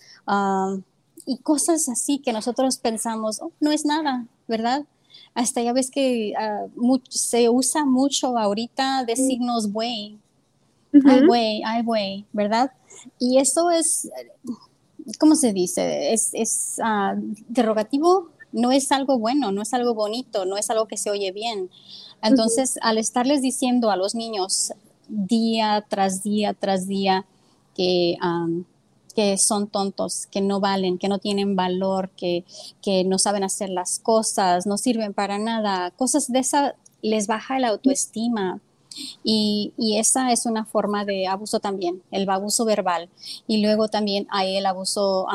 y 1.26 1.38
cosas 1.38 1.90
así 1.90 2.20
que 2.20 2.34
nosotros 2.34 2.78
pensamos, 2.78 3.42
oh, 3.42 3.52
no 3.60 3.72
es 3.72 3.86
nada, 3.86 4.28
¿verdad? 4.48 4.86
Hasta 5.34 5.62
ya 5.62 5.74
ves 5.74 5.92
que 5.92 6.34
ah, 6.38 6.66
se 7.10 7.50
usa 7.50 7.86
mucho 7.86 8.38
ahorita 8.38 9.06
decirnos 9.06 9.72
güey, 9.72 10.18
ay 11.06 11.26
güey, 11.26 11.62
ay 11.66 11.84
güey, 11.84 12.26
¿verdad? 12.34 12.72
Y 13.20 13.38
eso 13.38 13.72
es, 13.72 14.10
¿cómo 15.20 15.36
se 15.36 15.54
dice? 15.54 16.14
Es, 16.14 16.32
es 16.34 16.78
uh, 16.80 17.20
derogativo, 17.48 18.30
no 18.52 18.72
es 18.72 18.92
algo 18.92 19.18
bueno, 19.18 19.52
no 19.52 19.62
es 19.62 19.74
algo 19.74 19.94
bonito, 19.94 20.46
no 20.46 20.58
es 20.58 20.70
algo 20.70 20.88
que 20.88 20.98
se 20.98 21.10
oye 21.10 21.32
bien. 21.32 21.70
Entonces, 22.22 22.78
al 22.82 22.98
estarles 22.98 23.42
diciendo 23.42 23.90
a 23.90 23.96
los 23.96 24.14
niños 24.14 24.74
día 25.08 25.86
tras 25.90 26.24
día 26.24 26.54
tras 26.54 26.88
día, 26.88 27.26
que, 27.76 28.18
que 29.14 29.38
son 29.38 29.68
tontos, 29.68 30.28
que 30.28 30.42
no 30.42 30.60
valen, 30.60 30.98
que 30.98 31.08
no 31.08 31.20
tienen 31.20 31.56
valor, 31.56 32.10
que, 32.12 32.46
que 32.82 33.04
no 33.04 33.18
saben 33.20 33.44
hacer 33.44 33.70
las 33.70 34.00
cosas, 34.00 34.66
no 34.66 34.78
sirven 34.78 35.14
para 35.14 35.38
nada. 35.38 35.92
Cosas 35.92 36.32
de 36.32 36.40
esa 36.40 36.76
les 37.02 37.28
baja 37.28 37.60
la 37.60 37.70
autoestima. 37.70 38.60
Y, 39.24 39.74
y, 39.78 39.98
esa 40.00 40.34
es 40.34 40.46
una 40.46 40.66
forma 40.66 41.06
de 41.06 41.26
abuso 41.26 41.62
también, 41.62 42.04
el 42.12 42.30
abuso 42.30 42.66
verbal. 42.66 43.10
Y 43.48 43.62
luego 43.62 43.88
también 43.88 44.28
hay 44.30 44.58
el 44.58 44.66
abuso 44.66 45.28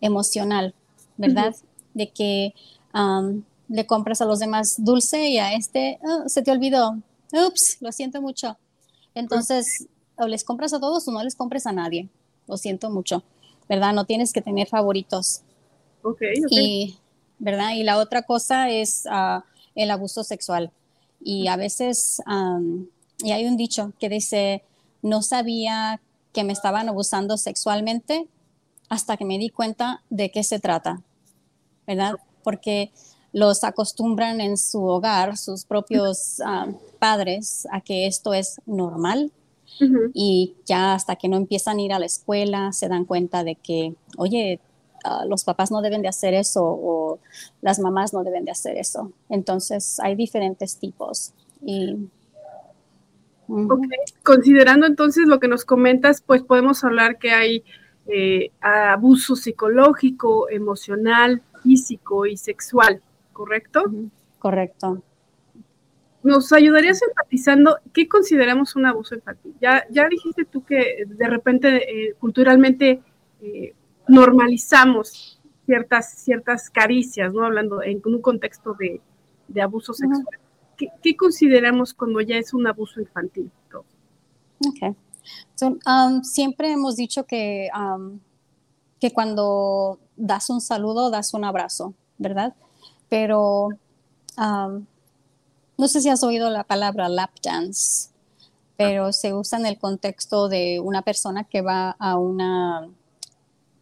emocional, 0.00 0.74
¿verdad? 1.16 1.54
De 1.94 2.10
que 2.10 2.54
le 3.68 3.86
compras 3.86 4.20
a 4.20 4.26
los 4.26 4.38
demás 4.38 4.76
dulce 4.84 5.28
y 5.28 5.38
a 5.38 5.54
este 5.54 5.98
oh, 6.02 6.28
se 6.28 6.42
te 6.42 6.50
olvidó. 6.50 6.98
Ups, 7.32 7.78
lo 7.80 7.90
siento 7.92 8.20
mucho. 8.20 8.58
Entonces, 9.14 9.88
o 10.16 10.26
les 10.26 10.44
compras 10.44 10.74
a 10.74 10.80
todos 10.80 11.08
o 11.08 11.12
no 11.12 11.24
les 11.24 11.34
compres 11.34 11.66
a 11.66 11.72
nadie. 11.72 12.08
Lo 12.52 12.58
siento 12.58 12.90
mucho, 12.90 13.24
¿verdad? 13.66 13.94
No 13.94 14.04
tienes 14.04 14.30
que 14.34 14.42
tener 14.42 14.68
favoritos. 14.68 15.40
Ok, 16.02 16.20
Y, 16.50 16.98
¿verdad? 17.38 17.70
Y 17.74 17.82
la 17.82 17.96
otra 17.96 18.24
cosa 18.24 18.68
es 18.68 19.04
ah, 19.08 19.42
el 19.74 19.90
abuso 19.90 20.22
sexual. 20.22 20.70
Y 21.18 21.48
a 21.48 21.56
veces, 21.56 22.20
y 23.24 23.30
hay 23.30 23.46
un 23.46 23.56
dicho 23.56 23.94
que 23.98 24.10
dice, 24.10 24.64
no 25.00 25.22
sabía 25.22 26.02
que 26.34 26.44
me 26.44 26.52
estaban 26.52 26.90
abusando 26.90 27.38
sexualmente 27.38 28.28
hasta 28.90 29.16
que 29.16 29.24
me 29.24 29.38
di 29.38 29.48
cuenta 29.48 30.02
de 30.10 30.30
qué 30.30 30.44
se 30.44 30.58
trata, 30.58 31.00
¿verdad? 31.86 32.16
Porque 32.44 32.92
los 33.32 33.64
acostumbran 33.64 34.42
en 34.42 34.58
su 34.58 34.84
hogar, 34.84 35.38
sus 35.38 35.64
propios 35.64 36.42
padres, 36.98 37.66
a 37.72 37.80
que 37.80 38.06
esto 38.06 38.34
es 38.34 38.60
normal 38.66 39.32
Y 40.14 40.54
ya 40.64 40.94
hasta 40.94 41.16
que 41.16 41.28
no 41.28 41.36
empiezan 41.36 41.78
a 41.78 41.82
ir 41.82 41.92
a 41.92 41.98
la 41.98 42.06
escuela, 42.06 42.72
se 42.72 42.88
dan 42.88 43.04
cuenta 43.04 43.44
de 43.44 43.56
que, 43.56 43.94
oye, 44.16 44.60
ah, 45.04 45.24
los 45.26 45.44
papás 45.44 45.70
no 45.70 45.82
deben 45.82 46.02
de 46.02 46.08
hacer 46.08 46.34
eso 46.34 46.62
o 46.64 47.18
las 47.60 47.78
mamás 47.78 48.12
no 48.12 48.22
deben 48.22 48.44
de 48.44 48.52
hacer 48.52 48.76
eso. 48.76 49.12
Entonces, 49.28 49.98
hay 50.00 50.14
diferentes 50.14 50.76
tipos. 50.76 51.32
Y, 51.64 52.08
Considerando 54.22 54.86
entonces 54.86 55.26
lo 55.26 55.38
que 55.38 55.48
nos 55.48 55.64
comentas, 55.64 56.22
pues 56.22 56.42
podemos 56.42 56.84
hablar 56.84 57.18
que 57.18 57.32
hay 57.32 57.64
eh, 58.06 58.50
abuso 58.60 59.36
psicológico, 59.36 60.48
emocional, 60.48 61.42
físico 61.62 62.26
y 62.26 62.36
sexual, 62.36 63.02
¿correcto? 63.32 63.82
Correcto. 64.38 65.02
¿Nos 66.22 66.52
ayudarías 66.52 67.02
empatizando 67.02 67.78
qué 67.92 68.08
consideramos 68.08 68.76
un 68.76 68.86
abuso 68.86 69.14
infantil? 69.14 69.54
Ya, 69.60 69.84
ya 69.90 70.08
dijiste 70.08 70.44
tú 70.44 70.64
que 70.64 71.04
de 71.06 71.26
repente 71.26 72.08
eh, 72.08 72.14
culturalmente 72.14 73.02
eh, 73.40 73.74
normalizamos 74.06 75.40
ciertas, 75.66 76.18
ciertas 76.18 76.70
caricias, 76.70 77.32
¿no? 77.32 77.44
Hablando 77.44 77.82
en 77.82 78.00
un 78.04 78.20
contexto 78.20 78.74
de, 78.78 79.00
abuso 79.60 79.92
sexual. 79.92 80.24
¿Qué, 80.76 81.16
consideramos 81.16 81.92
cuando 81.94 82.20
ya 82.20 82.36
es 82.36 82.54
un 82.54 82.66
abuso 82.66 83.00
infantil? 83.00 83.50
Ok. 83.74 84.96
Um, 85.60 86.22
siempre 86.22 86.72
hemos 86.72 86.96
dicho 86.96 87.24
que, 87.26 87.68
um, 87.76 88.18
que 89.00 89.10
cuando 89.12 89.98
das 90.16 90.50
un 90.50 90.60
saludo, 90.60 91.10
das 91.10 91.34
un 91.34 91.44
abrazo, 91.44 91.94
¿verdad? 92.18 92.54
Pero 93.08 93.68
um, 94.38 94.86
no 95.82 95.88
sé 95.88 96.00
si 96.00 96.08
has 96.08 96.22
oído 96.22 96.48
la 96.48 96.62
palabra 96.62 97.08
lap 97.08 97.32
dance, 97.42 98.08
pero 98.76 99.12
se 99.12 99.34
usa 99.34 99.58
en 99.58 99.66
el 99.66 99.80
contexto 99.80 100.48
de 100.48 100.78
una 100.78 101.02
persona 101.02 101.42
que 101.42 101.60
va 101.60 101.96
a, 101.98 102.16
una, 102.16 102.88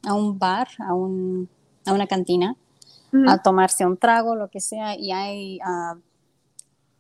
a 0.05 0.15
un 0.15 0.39
bar, 0.39 0.69
a, 0.79 0.95
un, 0.95 1.47
a 1.85 1.93
una 1.93 2.07
cantina, 2.07 2.57
a 3.29 3.43
tomarse 3.43 3.85
un 3.85 3.99
trago, 3.99 4.35
lo 4.35 4.49
que 4.49 4.61
sea, 4.61 4.97
y 4.99 5.13
hay 5.13 5.59
uh, 5.59 6.01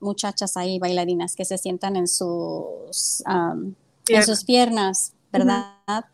muchachas 0.00 0.58
ahí, 0.58 0.78
bailarinas, 0.78 1.34
que 1.34 1.46
se 1.46 1.56
sientan 1.56 1.96
en 1.96 2.06
sus, 2.06 3.22
en 3.26 4.22
sus 4.22 4.44
piernas, 4.44 5.14
¿verdad? 5.32 6.04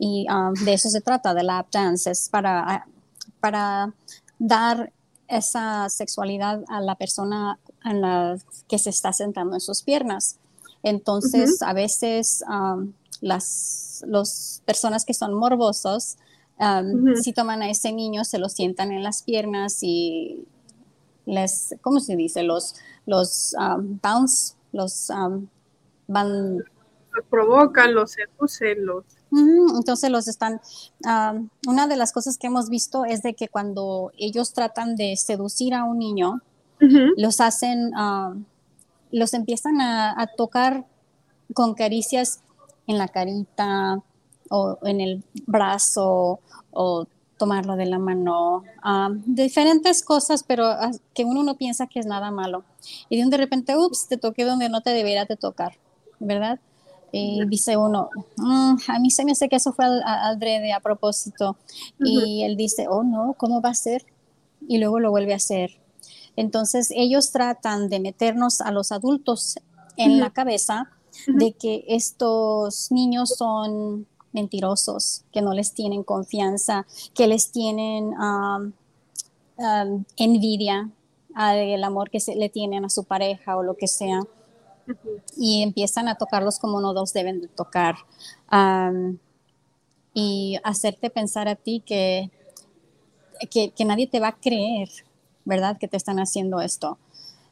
Y 0.00 0.26
de 0.64 0.72
eso 0.72 0.88
se 0.88 1.00
trata, 1.00 1.32
de 1.32 1.44
lap 1.44 1.68
dance, 1.70 2.10
es 2.10 2.28
para, 2.28 2.88
para 3.38 3.94
dar 4.40 4.92
esa 5.28 5.88
sexualidad 5.88 6.64
a 6.68 6.80
la 6.80 6.96
persona 6.96 7.60
en 7.86 8.02
la 8.02 8.36
que 8.68 8.78
se 8.78 8.90
está 8.90 9.12
sentando 9.14 9.54
en 9.54 9.60
sus 9.60 9.82
piernas. 9.82 10.36
Entonces, 10.82 11.62
a 11.62 11.72
veces 11.72 12.44
las 13.20 13.86
los 14.06 14.62
personas 14.64 15.04
que 15.04 15.14
son 15.14 15.34
morbosos, 15.34 16.16
si 17.22 17.32
toman 17.32 17.62
a 17.62 17.70
ese 17.70 17.92
niño, 17.92 18.24
se 18.24 18.38
lo 18.38 18.48
sientan 18.48 18.92
en 18.92 19.02
las 19.02 19.22
piernas 19.22 19.78
y 19.82 20.44
les, 21.26 21.74
¿cómo 21.82 22.00
se 22.00 22.16
dice? 22.16 22.42
Los, 22.42 22.74
los 23.04 23.54
bounce, 24.02 24.54
los 24.72 25.08
van... 26.06 26.58
Los 26.58 27.26
provocan, 27.30 27.94
los 27.94 28.12
seducen, 28.12 28.84
los... 28.86 29.04
Entonces 29.76 30.10
los 30.10 30.28
están, 30.28 30.60
una 31.66 31.86
de 31.88 31.96
las 31.96 32.12
cosas 32.12 32.38
que 32.38 32.46
hemos 32.46 32.68
visto 32.70 33.04
es 33.04 33.22
de 33.22 33.34
que 33.34 33.48
cuando 33.48 34.12
ellos 34.16 34.52
tratan 34.52 34.96
de 34.96 35.16
seducir 35.16 35.74
a 35.74 35.84
un 35.84 35.98
niño, 35.98 36.40
los 36.80 37.40
hacen, 37.40 37.92
los 39.10 39.34
empiezan 39.34 39.80
a, 39.80 40.26
tocar 40.36 40.84
con 41.54 41.74
caricias 41.74 42.40
en 42.86 42.98
la 42.98 43.08
carita 43.08 44.02
o 44.50 44.78
en 44.82 45.00
el 45.00 45.24
brazo 45.46 46.40
o 46.70 47.06
tomarlo 47.38 47.76
de 47.76 47.86
la 47.86 47.98
mano, 47.98 48.64
diferentes 49.26 50.02
cosas, 50.02 50.42
pero 50.42 50.70
que 51.14 51.24
uno 51.24 51.42
no 51.42 51.56
piensa 51.56 51.86
que 51.86 52.00
es 52.00 52.06
nada 52.06 52.30
malo. 52.30 52.64
Y 53.08 53.18
de 53.18 53.24
un 53.24 53.30
de 53.30 53.36
repente, 53.36 53.76
ups, 53.76 54.08
te 54.08 54.16
toqué 54.16 54.44
donde 54.44 54.68
no 54.68 54.80
te 54.80 54.90
debería 54.90 55.24
de 55.24 55.36
tocar, 55.36 55.74
¿verdad? 56.18 56.60
Y 57.12 57.46
dice 57.46 57.76
uno, 57.76 58.10
mm, 58.36 58.76
a 58.88 58.98
mí 58.98 59.10
se 59.10 59.24
me 59.24 59.32
hace 59.32 59.48
que 59.48 59.56
eso 59.56 59.72
fue 59.72 59.86
adrede 60.04 60.72
a 60.72 60.80
propósito. 60.80 61.56
Y 61.98 62.42
él 62.42 62.56
dice, 62.56 62.86
oh 62.88 63.02
no, 63.02 63.34
¿cómo 63.38 63.60
va 63.60 63.70
a 63.70 63.74
ser? 63.74 64.04
Y 64.68 64.78
luego 64.78 64.98
lo 65.00 65.10
vuelve 65.10 65.32
a 65.32 65.36
hacer. 65.36 65.78
Entonces 66.36 66.92
ellos 66.94 67.32
tratan 67.32 67.88
de 67.88 68.00
meternos 68.00 68.60
a 68.60 68.70
los 68.70 68.92
adultos 68.92 69.56
en 69.96 70.20
la 70.20 70.30
cabeza 70.30 70.90
de 71.26 71.52
que 71.52 71.84
estos 71.88 72.92
niños 72.92 73.30
son 73.30 74.06
mentirosos, 74.32 75.24
que 75.32 75.40
no 75.40 75.54
les 75.54 75.72
tienen 75.72 76.02
confianza, 76.04 76.86
que 77.14 77.26
les 77.26 77.50
tienen 77.50 78.12
envidia 80.16 80.90
del 81.54 81.84
amor 81.84 82.10
que 82.10 82.20
se 82.20 82.34
le 82.34 82.48
tienen 82.48 82.84
a 82.84 82.90
su 82.90 83.04
pareja 83.04 83.56
o 83.56 83.62
lo 83.62 83.76
que 83.76 83.88
sea. 83.88 84.20
Y 85.36 85.62
empiezan 85.62 86.08
a 86.08 86.16
tocarlos 86.16 86.58
como 86.58 86.80
no 86.80 86.92
dos 86.92 87.12
deben 87.12 87.40
de 87.40 87.48
tocar. 87.48 87.96
y 90.14 90.58
hacerte 90.64 91.10
pensar 91.10 91.46
a 91.48 91.56
ti 91.56 91.82
que, 91.84 92.30
que, 93.50 93.84
nadie 93.84 94.06
te 94.06 94.18
va 94.18 94.28
a 94.28 94.40
creer, 94.40 94.88
¿verdad? 95.46 95.78
Que 95.78 95.88
te 95.88 95.96
están 95.96 96.18
haciendo 96.18 96.60
esto. 96.60 96.98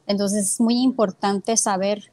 Entonces 0.05 0.53
es 0.53 0.61
muy 0.61 0.83
importante 0.83 1.57
saber 1.57 2.11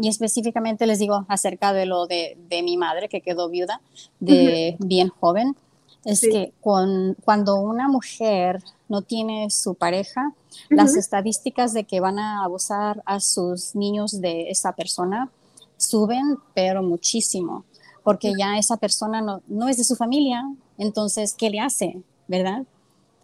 y 0.00 0.08
específicamente 0.08 0.86
les 0.86 0.98
digo 0.98 1.26
acerca 1.28 1.72
de 1.72 1.84
lo 1.84 2.06
de, 2.06 2.36
mi 2.64 2.76
madre 2.76 3.08
que 3.08 3.20
quedó 3.20 3.48
viuda 3.48 3.80
de 4.18 4.76
bien 4.78 5.08
joven, 5.08 5.56
es 6.04 6.20
que 6.20 6.52
cuando 6.60 7.56
una 7.56 7.88
mujer 7.88 8.62
no 8.88 9.02
tiene 9.02 9.50
su 9.50 9.74
pareja, 9.74 10.32
las 10.70 10.96
estadísticas 10.96 11.74
de 11.74 11.84
que 11.84 12.00
van 12.00 12.18
a 12.18 12.44
abusar 12.44 13.02
a 13.04 13.20
sus 13.20 13.74
niños 13.74 14.20
de 14.20 14.50
esa 14.50 14.72
persona 14.72 15.30
suben, 15.76 16.38
pero 16.54 16.82
muchísimo, 16.82 17.64
porque 18.02 18.32
ya 18.38 18.58
esa 18.58 18.78
persona 18.78 19.20
no, 19.20 19.42
no 19.48 19.68
es 19.68 19.76
de 19.76 19.84
su 19.84 19.96
familia, 19.96 20.42
entonces, 20.78 21.34
¿qué 21.34 21.50
le 21.50 21.60
hace? 21.60 22.00
¿Verdad? 22.26 22.64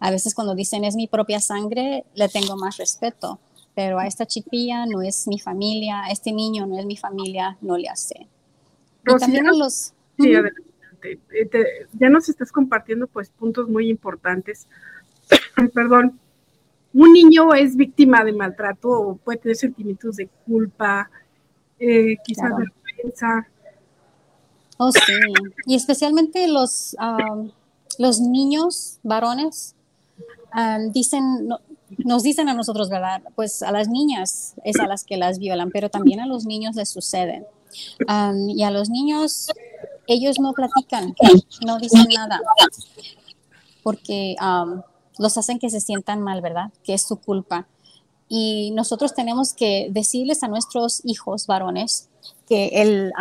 A 0.00 0.10
veces 0.10 0.34
cuando 0.34 0.54
dicen 0.54 0.84
es 0.84 0.96
mi 0.96 1.06
propia 1.06 1.40
sangre, 1.40 2.04
le 2.14 2.28
tengo 2.28 2.56
más 2.56 2.76
respeto 2.76 3.38
pero 3.74 3.98
a 3.98 4.06
esta 4.06 4.24
chipilla 4.24 4.86
no 4.86 5.02
es 5.02 5.26
mi 5.26 5.38
familia, 5.38 6.04
a 6.04 6.10
este 6.10 6.32
niño 6.32 6.66
no 6.66 6.78
es 6.78 6.86
mi 6.86 6.96
familia, 6.96 7.58
no 7.60 7.76
le 7.76 7.88
hace. 7.88 8.28
Y 9.06 9.16
también 9.18 9.46
los... 9.46 9.92
Sí, 10.18 10.34
adelante. 10.34 10.62
Eh, 11.04 11.86
ya 11.92 12.08
nos 12.08 12.28
estás 12.28 12.50
compartiendo 12.50 13.06
pues 13.06 13.28
puntos 13.30 13.68
muy 13.68 13.90
importantes. 13.90 14.68
Perdón. 15.74 16.18
Un 16.92 17.12
niño 17.12 17.52
es 17.52 17.76
víctima 17.76 18.22
de 18.22 18.32
maltrato 18.32 18.88
o 18.88 19.16
puede 19.16 19.38
tener 19.38 19.56
sentimientos 19.56 20.14
de 20.16 20.28
culpa, 20.46 21.10
eh, 21.80 22.16
quizás 22.24 22.52
vergüenza. 22.56 23.48
Oh, 24.78 24.92
sí. 24.92 25.12
Y 25.66 25.74
especialmente 25.74 26.46
los, 26.46 26.96
los 27.98 28.20
niños 28.20 29.00
varones 29.02 29.74
dicen, 30.92 31.48
nos 31.98 32.22
dicen 32.22 32.48
a 32.48 32.54
nosotros, 32.54 32.88
¿verdad? 32.88 33.22
Pues 33.34 33.62
a 33.62 33.72
las 33.72 33.88
niñas 33.88 34.54
es 34.64 34.78
a 34.78 34.86
las 34.86 35.04
que 35.04 35.16
las 35.16 35.38
violan, 35.38 35.70
pero 35.70 35.90
también 35.90 36.20
a 36.20 36.26
los 36.26 36.46
niños 36.46 36.76
les 36.76 36.88
sucede. 36.88 37.46
y 38.48 38.62
a 38.62 38.70
los 38.70 38.88
niños, 38.90 39.48
ellos 40.06 40.38
no 40.38 40.52
platican, 40.52 41.14
no 41.66 41.78
dicen 41.78 42.06
nada, 42.14 42.40
porque 43.82 44.36
los 45.18 45.38
hacen 45.38 45.58
que 45.58 45.70
se 45.70 45.80
sientan 45.80 46.20
mal, 46.20 46.40
¿verdad? 46.40 46.72
Que 46.82 46.94
es 46.94 47.02
su 47.02 47.16
culpa. 47.16 47.66
Y 48.28 48.70
nosotros 48.72 49.14
tenemos 49.14 49.52
que 49.52 49.88
decirles 49.90 50.42
a 50.42 50.48
nuestros 50.48 51.02
hijos 51.04 51.46
varones 51.46 52.08
que 52.48 52.68
el, 52.82 53.12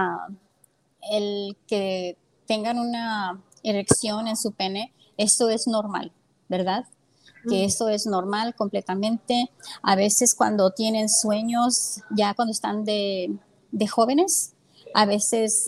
el 1.12 1.58
que 1.68 2.18
tengan 2.46 2.80
una 2.80 3.42
erección 3.64 4.28
en 4.28 4.38
su 4.38 4.54
pene, 4.54 4.94
eso 5.18 5.50
es 5.50 5.68
normal, 5.68 6.12
¿verdad? 6.54 6.86
que 7.50 7.66
eso 7.66 7.90
es 7.90 8.06
normal 8.06 8.56
completamente. 8.56 9.50
A 9.82 9.96
veces 9.96 10.36
cuando 10.36 10.72
tienen 10.72 11.10
sueños, 11.10 12.02
ya 12.16 12.34
cuando 12.34 12.52
están 12.52 12.86
de, 12.86 13.38
jóvenes, 13.90 14.54
a 14.94 15.06
veces 15.06 15.68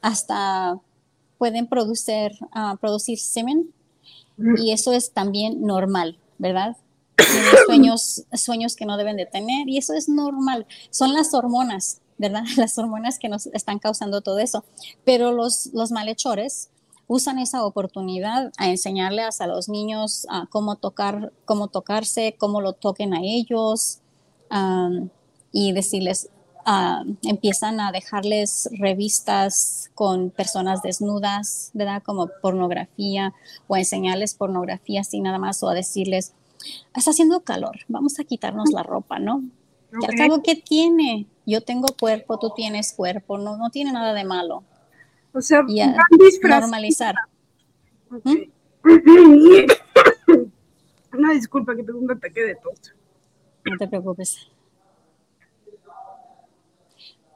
hasta 0.00 0.78
pueden 1.38 1.66
producir, 1.66 2.32
ah, 2.52 2.76
producir 2.80 3.18
semen 3.18 3.72
y 4.56 4.72
eso 4.72 4.92
es 4.92 5.12
también 5.12 5.62
normal, 5.62 6.18
¿verdad? 6.38 6.76
Tienen 7.16 7.54
sueños, 7.66 8.24
sueños 8.32 8.76
que 8.76 8.86
no 8.86 8.96
deben 8.96 9.16
de 9.16 9.26
tener 9.26 9.68
y 9.68 9.78
eso 9.78 9.94
es 9.94 10.08
normal. 10.08 10.66
Son 10.90 11.12
las 11.12 11.32
hormonas, 11.32 12.00
¿verdad? 12.18 12.42
Las 12.56 12.76
hormonas 12.78 13.18
que 13.18 13.28
nos 13.28 13.46
están 13.46 13.78
causando 13.78 14.20
todo 14.20 14.38
eso. 14.40 14.64
Pero 15.04 15.32
los, 15.32 15.66
los 15.72 15.92
malhechores 15.92 16.70
usan 17.06 17.38
esa 17.38 17.64
oportunidad 17.64 18.52
a 18.56 18.68
enseñarles 18.68 19.40
a 19.40 19.46
los 19.46 19.68
niños 19.68 20.26
a 20.30 20.46
cómo 20.46 20.76
tocar, 20.76 21.32
cómo 21.44 21.68
tocarse, 21.68 22.36
cómo 22.38 22.60
lo 22.60 22.72
toquen 22.72 23.14
a 23.14 23.20
ellos 23.22 24.00
y 25.52 25.72
decirles, 25.72 26.30
ah, 26.64 27.02
empiezan 27.22 27.80
a 27.80 27.92
dejarles 27.92 28.68
revistas 28.78 29.90
con 29.94 30.30
personas 30.30 30.82
desnudas, 30.82 31.70
¿verdad? 31.74 32.02
Como 32.02 32.28
pornografía 32.40 33.34
o 33.66 33.76
enseñarles 33.76 34.34
pornografía 34.34 35.00
así 35.00 35.20
nada 35.20 35.38
más 35.38 35.62
o 35.62 35.68
a 35.68 35.74
decirles, 35.74 36.34
está 36.94 37.10
haciendo 37.10 37.40
calor, 37.40 37.80
vamos 37.88 38.18
a 38.18 38.24
quitarnos 38.24 38.70
la 38.70 38.82
ropa, 38.82 39.18
¿no? 39.18 39.42
Que 40.00 40.06
al 40.06 40.14
cabo, 40.16 40.42
¿qué 40.42 40.56
tiene? 40.56 41.26
Yo 41.46 41.60
tengo 41.60 41.88
cuerpo, 41.98 42.38
tú 42.38 42.52
tienes 42.56 42.92
cuerpo, 42.92 43.38
no, 43.38 43.56
no 43.56 43.70
tiene 43.70 43.92
nada 43.92 44.12
de 44.12 44.24
malo. 44.24 44.64
O 45.34 45.40
sea, 45.42 45.62
Y 45.68 45.80
a 45.80 45.96
normalizar. 46.60 47.14
Ok. 48.10 48.26
Una 51.12 51.32
disculpa 51.32 51.74
que 51.76 51.82
tengo 51.82 51.98
un 51.98 52.10
ataque 52.10 52.42
de 52.42 52.54
tos. 52.56 52.94
No 53.64 53.76
te 53.78 53.86
preocupes. 53.88 54.48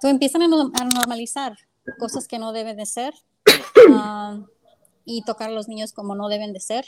Tú 0.00 0.06
empiezan 0.08 0.42
a, 0.42 0.48
no- 0.48 0.70
a 0.80 0.84
normalizar 0.84 1.56
cosas 1.98 2.28
que 2.28 2.38
no 2.38 2.52
deben 2.52 2.76
de 2.76 2.86
ser 2.86 3.14
ah, 3.92 4.38
y 5.04 5.22
tocar 5.22 5.48
a 5.50 5.52
los 5.52 5.68
niños 5.68 5.92
como 5.92 6.14
no 6.14 6.28
deben 6.28 6.52
de 6.52 6.60
ser 6.60 6.86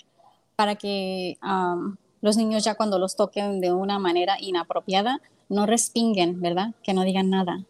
para 0.57 0.77
que 0.77 1.39
am, 1.41 1.97
los 2.21 2.37
niños 2.37 2.65
ya 2.65 2.75
cuando 2.75 2.99
los 2.99 3.17
toquen 3.17 3.61
de 3.61 3.73
una 3.73 3.99
manera 3.99 4.37
inapropiada 4.41 5.21
no 5.49 5.67
respinguen, 5.67 6.41
¿verdad? 6.41 6.75
Que 6.85 6.93
no 6.95 7.03
digan 7.03 7.31
nada. 7.31 7.65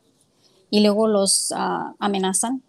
Y 0.71 0.83
luego 0.83 1.07
los 1.09 1.53
ah, 1.57 1.95
amenazan, 1.99 2.63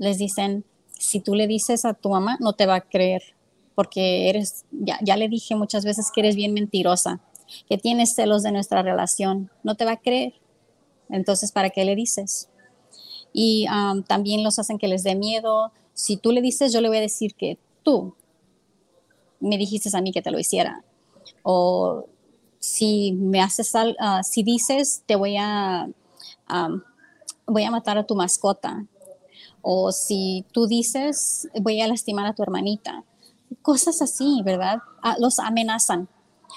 les 0.00 0.16
dicen, 0.16 0.64
si 0.98 1.20
tú 1.20 1.34
le 1.34 1.46
dices 1.46 1.84
a 1.84 1.92
tu 1.92 2.08
mamá, 2.08 2.38
no 2.40 2.54
te 2.54 2.64
va 2.64 2.76
a 2.76 2.80
creer, 2.80 3.22
porque 3.74 4.30
eres, 4.30 4.64
ya, 4.72 4.98
ya 5.02 5.16
le 5.16 5.28
dije 5.28 5.54
muchas 5.54 5.84
veces 5.84 6.10
que 6.12 6.22
eres 6.22 6.36
bien 6.36 6.54
mentirosa, 6.54 7.20
que 7.68 7.76
tienes 7.76 8.14
celos 8.14 8.42
de 8.42 8.50
nuestra 8.50 8.82
relación, 8.82 9.50
no 9.62 9.74
te 9.74 9.84
va 9.84 9.92
a 9.92 10.00
creer. 10.00 10.32
Entonces, 11.10 11.52
¿para 11.52 11.68
qué 11.68 11.84
le 11.84 11.96
dices? 11.96 12.48
Y 13.34 13.66
am, 13.68 14.02
también 14.02 14.42
los 14.42 14.58
hacen 14.58 14.78
que 14.78 14.88
les 14.88 15.02
dé 15.02 15.14
miedo. 15.14 15.70
Si 15.92 16.16
tú 16.16 16.32
le 16.32 16.40
dices, 16.40 16.72
yo 16.72 16.80
le 16.80 16.88
voy 16.88 16.98
a 16.98 17.02
decir 17.02 17.34
que 17.34 17.58
tú 17.82 18.14
me 19.38 19.58
dijiste 19.58 19.94
a 19.94 20.00
mí 20.00 20.12
que 20.12 20.22
te 20.22 20.30
lo 20.30 20.38
hiciera. 20.38 20.82
O 21.42 22.06
si 22.58 23.12
me 23.12 23.42
haces 23.42 23.74
al, 23.74 23.96
ah, 24.00 24.22
si 24.22 24.42
dices, 24.42 25.02
te 25.04 25.16
voy 25.16 25.36
a, 25.36 25.90
am, 26.46 26.84
voy 27.46 27.64
a 27.64 27.70
matar 27.70 27.98
a 27.98 28.06
tu 28.06 28.14
mascota. 28.14 28.86
O 29.62 29.92
si 29.92 30.44
tú 30.52 30.66
dices, 30.66 31.48
voy 31.60 31.80
a 31.80 31.88
lastimar 31.88 32.26
a 32.26 32.34
tu 32.34 32.42
hermanita. 32.42 33.04
Cosas 33.62 34.00
así, 34.02 34.42
¿verdad? 34.44 34.78
Los 35.18 35.38
amenazan. 35.38 36.08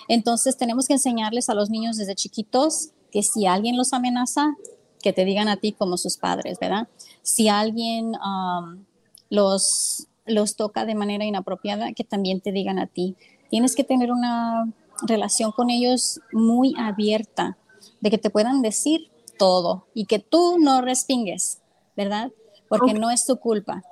Entonces 0.08 0.58
tenemos 0.58 0.88
que 0.88 0.94
enseñarles 0.94 1.50
a 1.50 1.54
los 1.54 1.70
niños 1.70 1.98
desde 1.98 2.16
chiquitos 2.16 2.90
que 3.12 3.24
si 3.24 3.46
alguien 3.46 3.78
los 3.78 3.94
amenaza, 3.94 4.56
que 5.02 5.14
te 5.14 5.26
digan 5.26 5.48
a 5.48 5.58
ti 5.58 5.74
como 5.74 5.98
sus 5.98 6.18
padres, 6.18 6.58
¿verdad? 6.60 6.88
Si 7.22 7.50
alguien 7.50 8.14
am, 8.22 8.86
los, 9.30 10.08
los 10.26 10.56
toca 10.56 10.86
de 10.86 10.96
manera 10.96 11.26
inapropiada, 11.26 11.94
que 11.94 12.04
también 12.04 12.42
te 12.42 12.52
digan 12.52 12.80
a 12.80 12.88
ti. 12.88 13.16
Tienes 13.50 13.76
que 13.76 13.84
tener 13.84 14.12
una 14.12 14.72
relación 15.02 15.52
con 15.52 15.70
ellos 15.70 16.22
muy 16.32 16.74
abierta, 16.78 17.58
de 18.00 18.10
que 18.10 18.18
te 18.18 18.30
puedan 18.30 18.62
decir 18.62 19.12
todo 19.38 19.88
y 19.94 20.06
que 20.06 20.20
tú 20.20 20.58
no 20.60 20.82
respingues, 20.82 21.60
¿verdad? 21.96 22.32
Porque 22.70 22.94
no 22.94 23.12
es 23.12 23.26
tu 23.26 23.38
culpa. 23.38 23.84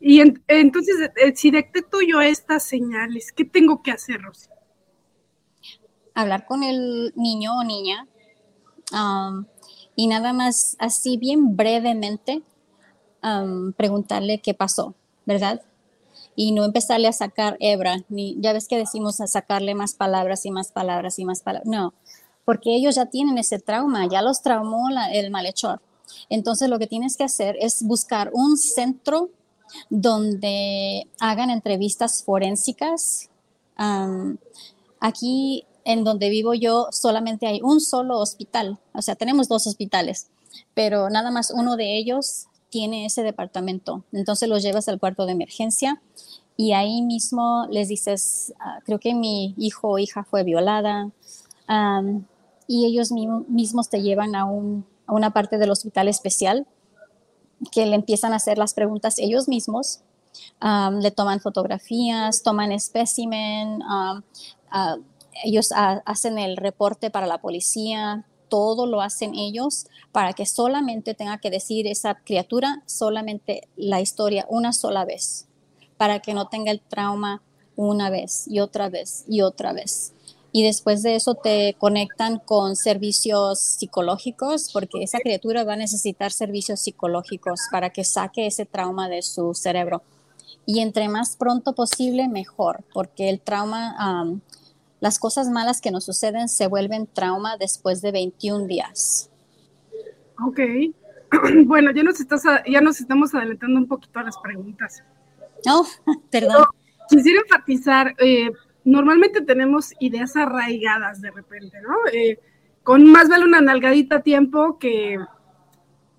Y 0.00 0.20
en- 0.20 0.42
entonces, 0.48 0.96
eh, 1.16 1.34
si 1.34 1.50
detecto 1.50 1.98
yo 2.06 2.20
estas 2.20 2.62
señales, 2.64 3.32
¿qué 3.32 3.44
tengo 3.44 3.82
que 3.82 3.90
hacer, 3.90 4.20
Rosy? 4.22 4.48
hablar 6.14 6.46
con 6.46 6.62
el 6.62 7.12
niño 7.16 7.58
o 7.58 7.64
niña 7.64 8.06
am, 8.92 9.46
y 9.96 10.06
nada 10.06 10.32
más 10.32 10.76
así 10.78 11.16
bien 11.16 11.56
brevemente 11.56 12.42
am, 13.20 13.72
preguntarle 13.72 14.40
qué 14.40 14.54
pasó, 14.54 14.94
¿verdad? 15.26 15.62
Y 16.36 16.52
no 16.52 16.64
empezarle 16.64 17.08
a 17.08 17.12
sacar 17.12 17.56
hebra, 17.60 18.04
ni 18.08 18.36
ya 18.40 18.52
ves 18.52 18.68
que 18.68 18.76
decimos 18.78 19.20
a 19.20 19.26
sacarle 19.26 19.74
más 19.74 19.94
palabras 19.94 20.46
y 20.46 20.50
más 20.52 20.70
palabras 20.70 21.18
y 21.18 21.24
más 21.24 21.42
palabras. 21.42 21.68
No, 21.68 21.94
porque 22.44 22.74
ellos 22.76 22.94
ya 22.94 23.06
tienen 23.06 23.38
ese 23.38 23.58
trauma, 23.58 24.06
ya 24.08 24.22
los 24.22 24.42
traumó 24.42 24.90
la- 24.90 25.12
el 25.12 25.30
malhechor. 25.32 25.80
Entonces 26.28 26.68
lo 26.68 26.78
que 26.78 26.86
tienes 26.86 27.16
que 27.16 27.24
hacer 27.24 27.56
es 27.60 27.82
buscar 27.82 28.30
un 28.32 28.56
centro 28.56 29.30
donde 29.90 31.06
hagan 31.20 31.50
entrevistas 31.50 32.22
forensicas. 32.24 33.30
Aquí 35.00 35.64
en 35.84 36.04
donde 36.04 36.30
vivo 36.30 36.54
yo 36.54 36.88
solamente 36.92 37.46
hay 37.46 37.60
un 37.62 37.80
solo 37.80 38.18
hospital, 38.18 38.78
o 38.94 39.02
sea, 39.02 39.16
tenemos 39.16 39.48
dos 39.48 39.66
hospitales, 39.66 40.28
pero 40.72 41.10
nada 41.10 41.30
más 41.30 41.50
uno 41.50 41.76
de 41.76 41.98
ellos 41.98 42.46
tiene 42.70 43.04
ese 43.06 43.22
departamento. 43.22 44.04
Entonces 44.12 44.48
los 44.48 44.62
llevas 44.62 44.88
al 44.88 44.98
cuarto 44.98 45.26
de 45.26 45.32
emergencia 45.32 46.00
y 46.56 46.72
ahí 46.72 47.02
mismo 47.02 47.66
les 47.70 47.88
dices, 47.88 48.54
"Ah, 48.60 48.78
creo 48.84 48.98
que 48.98 49.14
mi 49.14 49.54
hijo 49.58 49.88
o 49.90 49.98
hija 49.98 50.24
fue 50.24 50.42
violada, 50.42 51.10
y 52.66 52.86
ellos 52.86 53.12
mi- 53.12 53.26
mismos 53.48 53.90
te 53.90 54.00
llevan 54.02 54.34
a, 54.34 54.44
un- 54.46 54.86
una 55.08 55.32
parte 55.32 55.58
del 55.58 55.70
hospital 55.70 56.08
especial 56.08 56.66
que 57.72 57.86
le 57.86 57.94
empiezan 57.94 58.32
a 58.32 58.36
hacer 58.36 58.58
las 58.58 58.74
preguntas 58.74 59.18
ellos 59.18 59.48
mismos, 59.48 60.00
am, 60.60 61.00
le 61.00 61.10
toman 61.10 61.40
fotografías, 61.40 62.42
toman 62.42 62.72
espécimen, 62.72 63.80
ah, 63.82 64.22
ellos 65.44 65.72
ha- 65.72 66.02
hacen 66.04 66.38
el 66.38 66.56
reporte 66.56 67.10
para 67.10 67.26
la 67.26 67.38
policía, 67.38 68.24
todo 68.48 68.86
lo 68.86 69.00
hacen 69.00 69.34
ellos 69.34 69.86
para 70.12 70.32
que 70.32 70.46
solamente 70.46 71.14
tenga 71.14 71.38
que 71.38 71.50
decir 71.50 71.86
esa 71.86 72.14
criatura 72.16 72.82
solamente 72.86 73.68
la 73.76 74.00
historia 74.00 74.46
una 74.48 74.72
sola 74.72 75.04
vez, 75.04 75.46
para 75.96 76.20
que 76.20 76.34
no 76.34 76.48
tenga 76.48 76.70
el 76.70 76.80
trauma 76.80 77.42
una 77.76 78.10
vez 78.10 78.46
y 78.46 78.60
otra 78.60 78.88
vez 78.88 79.24
y 79.28 79.40
otra 79.42 79.72
vez. 79.72 80.13
Y 80.56 80.62
después 80.62 81.02
de 81.02 81.16
eso 81.16 81.34
te 81.34 81.74
conectan 81.80 82.38
con 82.38 82.76
servicios 82.76 83.58
psicológicos, 83.58 84.70
porque 84.72 85.02
esa 85.02 85.18
criatura 85.18 85.64
va 85.64 85.72
a 85.72 85.76
necesitar 85.76 86.30
servicios 86.30 86.78
psicológicos 86.78 87.58
para 87.72 87.90
que 87.90 88.04
saque 88.04 88.46
ese 88.46 88.64
trauma 88.64 89.08
de 89.08 89.22
su 89.22 89.52
cerebro. 89.54 90.04
Y 90.64 90.78
entre 90.78 91.08
más 91.08 91.34
pronto 91.36 91.74
posible, 91.74 92.28
mejor, 92.28 92.84
porque 92.94 93.30
el 93.30 93.40
trauma, 93.40 93.96
am, 93.98 94.42
las 95.00 95.18
cosas 95.18 95.48
malas 95.48 95.80
que 95.80 95.90
nos 95.90 96.04
suceden 96.04 96.48
se 96.48 96.68
vuelven 96.68 97.08
trauma 97.08 97.56
después 97.56 98.00
de 98.00 98.12
21 98.12 98.68
días. 98.68 99.30
Ok. 100.46 100.60
Bueno, 101.66 101.90
ya 101.90 102.04
nos, 102.04 102.20
estás 102.20 102.46
a- 102.46 102.62
ya 102.64 102.80
nos 102.80 103.00
estamos 103.00 103.34
adelantando 103.34 103.76
un 103.80 103.88
poquito 103.88 104.20
a 104.20 104.22
las 104.22 104.38
preguntas. 104.38 105.02
Oh, 105.68 105.84
perdón. 106.30 106.66
Quisiera 107.08 107.40
enfatizar, 107.40 108.14
eh, 108.20 108.52
normalmente 108.84 109.40
tenemos 109.40 109.92
ideas 110.00 110.36
arraigadas 110.36 111.20
de 111.20 111.30
repente, 111.30 111.80
¿no? 111.80 111.94
Eh, 112.12 112.38
con 112.82 113.10
más 113.10 113.28
vale 113.28 113.44
una 113.44 113.60
nalgadita 113.60 114.16
a 114.16 114.22
tiempo 114.22 114.78
que, 114.78 115.18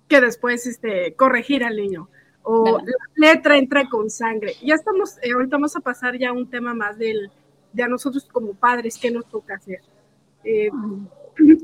que 0.08 0.20
después 0.20 0.66
este, 0.66 1.14
corregir 1.14 1.64
al 1.64 1.76
niño. 1.76 2.08
O 2.42 2.64
¿Verdad? 2.64 2.84
la 3.16 3.32
letra 3.32 3.58
entra 3.58 3.88
con 3.88 4.10
sangre. 4.10 4.54
Ya 4.62 4.74
estamos, 4.74 5.16
eh, 5.22 5.32
ahorita 5.32 5.56
vamos 5.56 5.76
a 5.76 5.80
pasar 5.80 6.16
ya 6.18 6.30
a 6.30 6.32
un 6.32 6.48
tema 6.48 6.74
más 6.74 6.98
del, 6.98 7.30
de 7.72 7.82
a 7.82 7.88
nosotros 7.88 8.26
como 8.32 8.54
padres, 8.54 8.98
¿qué 8.98 9.10
nos 9.10 9.28
toca 9.28 9.54
hacer? 9.54 9.80
Eh, 10.44 10.70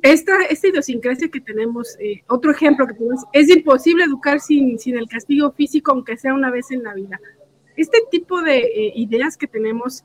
esta, 0.03 0.45
esta 0.45 0.69
idiosincrasia 0.69 1.29
que 1.29 1.41
tenemos, 1.41 1.97
eh, 1.99 2.23
otro 2.29 2.51
ejemplo 2.51 2.87
que 2.87 2.95
tenemos, 2.95 3.25
es 3.33 3.49
imposible 3.49 4.05
educar 4.05 4.41
sin, 4.41 4.79
sin 4.79 4.97
el 4.97 5.09
castigo 5.09 5.51
físico, 5.53 5.93
aunque 5.93 6.17
sea 6.17 6.35
una 6.35 6.51
vez 6.51 6.71
en 6.71 6.83
la 6.83 6.95
vida. 6.95 7.19
Este 7.77 7.99
tipo 8.11 8.43
de 8.43 8.59
eh, 8.59 8.93
ideas 8.97 9.37
que 9.37 9.47
tenemos, 9.47 10.05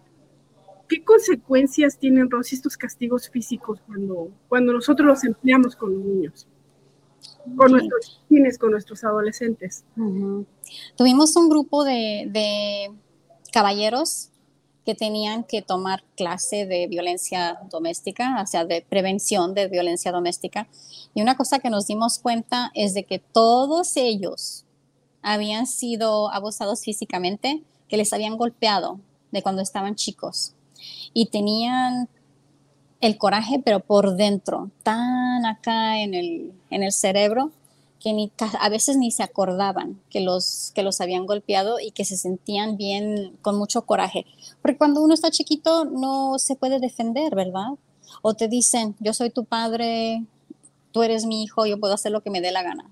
¿qué 0.88 1.04
consecuencias 1.04 1.98
tienen, 1.98 2.30
Rosy, 2.30 2.56
estos 2.56 2.78
castigos 2.78 3.30
físicos 3.30 3.80
cuando, 3.86 4.30
cuando 4.48 4.74
nosotros 4.74 5.08
los 5.08 5.24
empleamos 5.24 5.76
con 5.76 5.94
los 5.94 6.04
niños? 6.04 6.48
Con 7.56 7.72
nuestros 7.72 8.22
niños, 8.30 8.58
con 8.58 8.72
nuestros 8.72 9.04
adolescentes. 9.04 9.84
Tuvimos 10.96 11.36
un 11.36 11.50
grupo 11.50 11.84
de, 11.84 12.28
de 12.30 12.92
caballeros 13.52 14.30
que 14.86 14.96
tenían 14.96 15.44
que 15.44 15.62
tomar 15.62 16.04
clase 16.16 16.66
de 16.66 16.88
violencia 16.88 17.60
doméstica, 17.70 18.42
o 18.42 18.48
sea, 18.48 18.64
de 18.64 18.86
prevención 18.88 19.54
de 19.54 19.68
violencia 19.68 20.14
doméstica. 20.14 20.70
Y 21.14 21.22
una 21.22 21.36
cosa 21.36 21.60
que 21.60 21.70
nos 21.70 21.88
dimos 21.88 22.20
cuenta 22.20 22.72
es 22.74 22.94
de 22.94 23.04
que 23.04 23.20
todos 23.20 23.98
ellos 23.98 24.64
habían 25.22 25.68
sido 25.68 26.32
abusados 26.32 26.84
físicamente, 26.84 27.64
que 27.90 27.98
les 27.98 28.14
habían 28.14 28.38
golpeado 28.38 29.02
de 29.32 29.42
cuando 29.42 29.62
estaban 29.62 29.96
chicos. 29.96 30.54
Y 31.14 31.28
tenían 31.28 32.10
el 33.02 33.18
coraje, 33.18 33.62
pero 33.64 33.80
por 33.80 34.16
dentro, 34.16 34.72
tan 34.84 35.46
acá 35.46 36.00
en 36.00 36.14
el, 36.14 36.54
en 36.70 36.84
el 36.84 36.92
cerebro, 36.92 37.52
que 38.00 38.14
ni, 38.14 38.32
a 38.60 38.70
veces 38.70 38.98
ni 38.98 39.12
se 39.12 39.24
acordaban 39.24 40.00
que 40.10 40.22
los, 40.22 40.72
que 40.76 40.84
los 40.84 41.02
habían 41.02 41.26
golpeado 41.26 41.80
y 41.80 41.92
que 41.92 42.06
se 42.06 42.18
sentían 42.18 42.78
bien, 42.78 43.38
con 43.42 43.58
mucho 43.58 43.84
coraje. 43.84 44.26
Porque 44.62 44.78
cuando 44.78 45.02
uno 45.02 45.14
está 45.14 45.32
chiquito 45.32 45.86
no 45.86 46.38
se 46.40 46.56
puede 46.56 46.80
defender, 46.80 47.36
¿verdad? 47.36 47.72
O 48.22 48.34
te 48.34 48.48
dicen, 48.48 48.96
yo 49.00 49.14
soy 49.14 49.30
tu 49.30 49.46
padre, 49.46 50.24
tú 50.92 51.04
eres 51.04 51.26
mi 51.26 51.44
hijo, 51.44 51.66
yo 51.66 51.80
puedo 51.80 51.94
hacer 51.94 52.12
lo 52.12 52.22
que 52.22 52.30
me 52.30 52.42
dé 52.42 52.52
la 52.52 52.64
gana. 52.64 52.90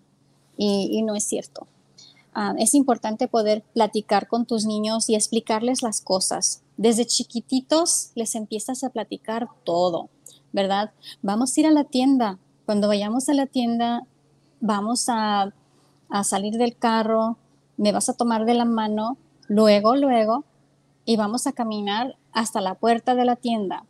Y, 0.57 1.01
no 1.01 1.15
es 1.15 1.25
cierto. 1.25 1.67
Ah, 2.33 2.53
es 2.57 2.75
importante 2.75 3.27
poder 3.27 3.61
platicar 3.73 4.27
con 4.27 4.45
tus 4.45 4.65
niños 4.65 5.09
y 5.09 5.15
explicarles 5.15 5.81
las 5.81 6.01
cosas. 6.01 6.61
Desde 6.77 7.05
chiquititos 7.05 8.11
les 8.15 8.35
empiezas 8.35 8.83
a 8.83 8.89
platicar 8.89 9.47
todo, 9.63 10.09
¿verdad? 10.51 10.91
Vamos 11.21 11.55
a 11.55 11.59
ir 11.59 11.67
a 11.67 11.71
la 11.71 11.83
tienda. 11.83 12.39
Cuando 12.65 12.87
vayamos 12.87 13.29
a 13.29 13.33
la 13.33 13.45
tienda, 13.45 14.05
vamos 14.59 15.07
a, 15.07 15.53
a 16.09 16.23
salir 16.23 16.53
del 16.53 16.77
carro, 16.77 17.37
me 17.77 17.91
vas 17.91 18.09
a 18.09 18.13
tomar 18.13 18.45
de 18.45 18.53
la 18.53 18.65
mano, 18.65 19.17
luego, 19.47 19.95
luego, 19.95 20.43
y 21.05 21.17
vamos 21.17 21.47
a 21.47 21.53
caminar 21.53 22.17
hasta 22.33 22.61
la 22.61 22.75
puerta 22.75 23.15
de 23.15 23.25
la 23.25 23.35
tienda. 23.35 23.85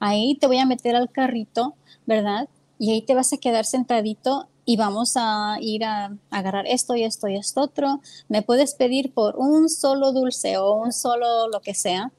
Ahí 0.00 0.36
te 0.36 0.46
voy 0.46 0.58
a 0.58 0.66
meter 0.66 0.96
al 0.96 1.10
carrito, 1.10 1.74
¿verdad? 2.06 2.48
Y 2.78 2.92
ahí 2.92 3.02
te 3.02 3.14
vas 3.14 3.32
a 3.32 3.38
quedar 3.38 3.64
sentadito 3.64 4.48
y 4.68 4.76
vamos 4.76 5.14
a 5.16 5.56
ir 5.62 5.82
a, 5.82 6.14
agarrar 6.28 6.66
esto 6.66 6.94
y 6.94 7.02
esto 7.02 7.26
y 7.26 7.36
esto 7.36 7.62
otro. 7.62 8.02
Me 8.28 8.42
puedes 8.42 8.74
pedir 8.74 9.14
por 9.14 9.36
un 9.36 9.70
solo 9.70 10.12
dulce 10.12 10.58
o 10.58 10.74
un 10.74 10.92
solo 10.92 11.48
lo 11.48 11.60
que 11.60 11.72
sea. 11.72 12.12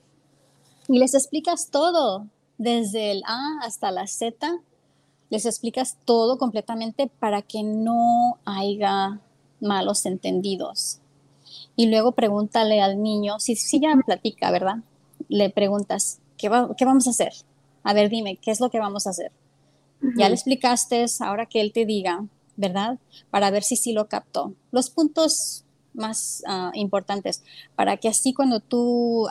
Y 0.87 0.97
les 0.97 1.13
explicas 1.13 1.69
todo, 1.69 2.25
desde 2.57 3.11
el 3.11 3.21
A 3.27 3.59
hasta 3.61 3.91
la 3.91 4.07
Z. 4.07 4.33
Les 5.29 5.45
explicas 5.45 5.97
todo 6.05 6.39
completamente 6.39 7.05
para 7.19 7.43
que 7.43 7.61
no 7.61 8.39
haya 8.45 9.19
malos 9.61 10.07
entendidos. 10.07 11.01
Y 11.75 11.85
luego 11.85 12.13
pregúntale 12.13 12.81
al 12.81 13.03
niño, 13.03 13.39
si, 13.39 13.55
si 13.57 13.79
ya 13.79 13.95
platica, 14.03 14.49
¿verdad? 14.49 14.77
Le 15.27 15.51
preguntas, 15.51 16.17
¿qué, 16.35 16.49
¿qué 16.75 16.85
vamos 16.85 17.05
a 17.05 17.11
hacer? 17.11 17.33
A 17.83 17.93
ver, 17.93 18.09
dime, 18.09 18.37
¿qué 18.37 18.49
es 18.49 18.59
lo 18.59 18.71
que 18.71 18.79
vamos 18.79 19.05
a 19.05 19.11
hacer? 19.11 19.31
Ya 20.15 20.29
le 20.29 20.33
explicaste, 20.33 21.05
ahora 21.19 21.45
que 21.45 21.61
él 21.61 21.73
te 21.73 21.85
diga, 21.85 22.25
¿verdad? 22.59 22.99
Para 23.31 23.49
ver 23.51 23.63
si 23.63 23.77
sí 23.77 23.93
lo 23.93 24.09
captó. 24.09 24.53
Los 24.71 24.89
puntos 24.89 25.63
más 25.93 26.43
ah, 26.45 26.71
importantes, 26.75 27.41
para 27.75 27.97
que 27.97 28.09
así 28.09 28.33
cuando 28.33 28.59
tú 28.59 29.27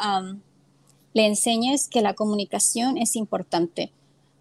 le 1.12 1.26
enseñes 1.26 1.88
que 1.88 2.00
la 2.00 2.14
comunicación 2.14 2.96
es 2.96 3.16
importante. 3.16 3.92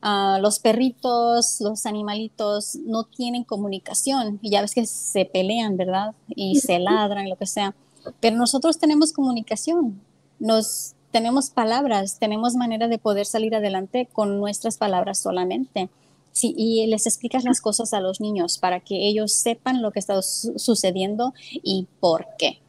Ah, 0.01 0.39
los 0.41 0.59
perritos, 0.59 1.59
los 1.59 1.85
animalitos 1.85 2.75
no 2.85 3.03
tienen 3.03 3.43
comunicación 3.43 4.39
y 4.41 4.51
ya 4.51 4.61
ves 4.61 4.73
que 4.73 4.85
se 4.85 5.25
pelean, 5.25 5.75
¿verdad? 5.75 6.15
Y 6.29 6.55
se 6.59 6.79
ladran, 6.79 7.29
lo 7.29 7.35
que 7.35 7.45
sea. 7.45 7.75
Pero 8.21 8.37
nosotros 8.37 8.77
tenemos 8.77 9.11
comunicación, 9.11 10.01
nos 10.39 10.93
tenemos 11.11 11.49
palabras, 11.49 12.19
tenemos 12.19 12.55
manera 12.55 12.87
de 12.87 12.99
poder 12.99 13.25
salir 13.25 13.53
adelante 13.53 14.07
con 14.13 14.39
nuestras 14.39 14.77
palabras 14.77 15.19
solamente. 15.19 15.89
Sí, 16.31 16.53
y 16.55 16.85
les 16.87 17.07
explicas 17.07 17.43
las 17.43 17.61
cosas 17.61 17.93
a 17.93 18.01
los 18.01 18.21
niños 18.21 18.59
para 18.59 18.79
que 18.79 19.07
ellos 19.07 19.33
sepan 19.33 19.81
lo 19.81 19.91
que 19.91 19.99
está 19.99 20.21
sucediendo 20.21 21.33
y 21.51 21.87
por 21.99 22.27
qué, 22.37 22.59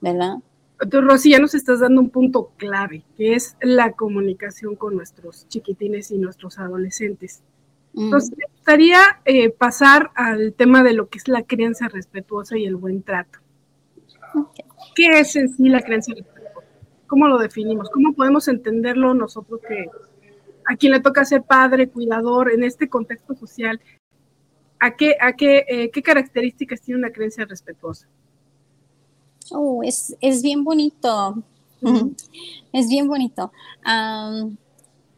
¿verdad? 0.00 0.36
Entonces, 0.80 1.10
Rosy, 1.10 1.30
ya 1.30 1.38
nos 1.38 1.54
estás 1.54 1.80
dando 1.80 2.00
un 2.00 2.10
punto 2.10 2.52
clave, 2.56 3.02
que 3.16 3.34
es 3.34 3.56
la 3.60 3.92
comunicación 3.92 4.76
con 4.76 4.94
nuestros 4.94 5.48
chiquitines 5.48 6.10
y 6.10 6.18
nuestros 6.18 6.58
adolescentes. 6.58 7.42
Entonces, 7.96 8.36
me 8.36 8.44
gustaría 8.52 9.00
eh, 9.24 9.50
pasar 9.50 10.10
al 10.14 10.52
tema 10.52 10.84
de 10.84 10.92
lo 10.92 11.08
que 11.08 11.18
es 11.18 11.26
la 11.26 11.42
crianza 11.42 11.88
respetuosa 11.88 12.56
y 12.56 12.64
el 12.64 12.76
buen 12.76 13.02
trato. 13.02 13.40
¿Qué 14.94 15.18
es 15.18 15.34
en 15.34 15.48
sí 15.48 15.68
la 15.68 15.80
crianza 15.80 16.12
respetuosa? 16.14 16.68
¿Cómo 17.08 17.26
lo 17.26 17.38
definimos? 17.38 17.90
¿Cómo 17.90 18.12
podemos 18.12 18.46
entenderlo 18.46 19.14
nosotros 19.14 19.60
que 19.66 19.86
a 20.68 20.76
quien 20.76 20.92
le 20.92 21.00
toca 21.00 21.24
ser 21.24 21.42
padre, 21.42 21.88
cuidador 21.88 22.52
en 22.52 22.62
este 22.62 22.90
contexto 22.90 23.34
social? 23.34 23.80
¿A 24.78 24.94
qué, 24.94 25.16
a 25.18 25.32
qué, 25.32 25.64
eh, 25.66 25.90
qué 25.90 26.02
características 26.02 26.82
tiene 26.82 27.00
una 27.00 27.10
creencia 27.10 27.46
respetuosa? 27.46 28.06
Oh, 29.50 29.82
es, 29.82 30.42
bien 30.42 30.62
bonito. 30.64 31.42
Es 32.72 32.88
bien 32.88 33.08
bonito. 33.08 33.50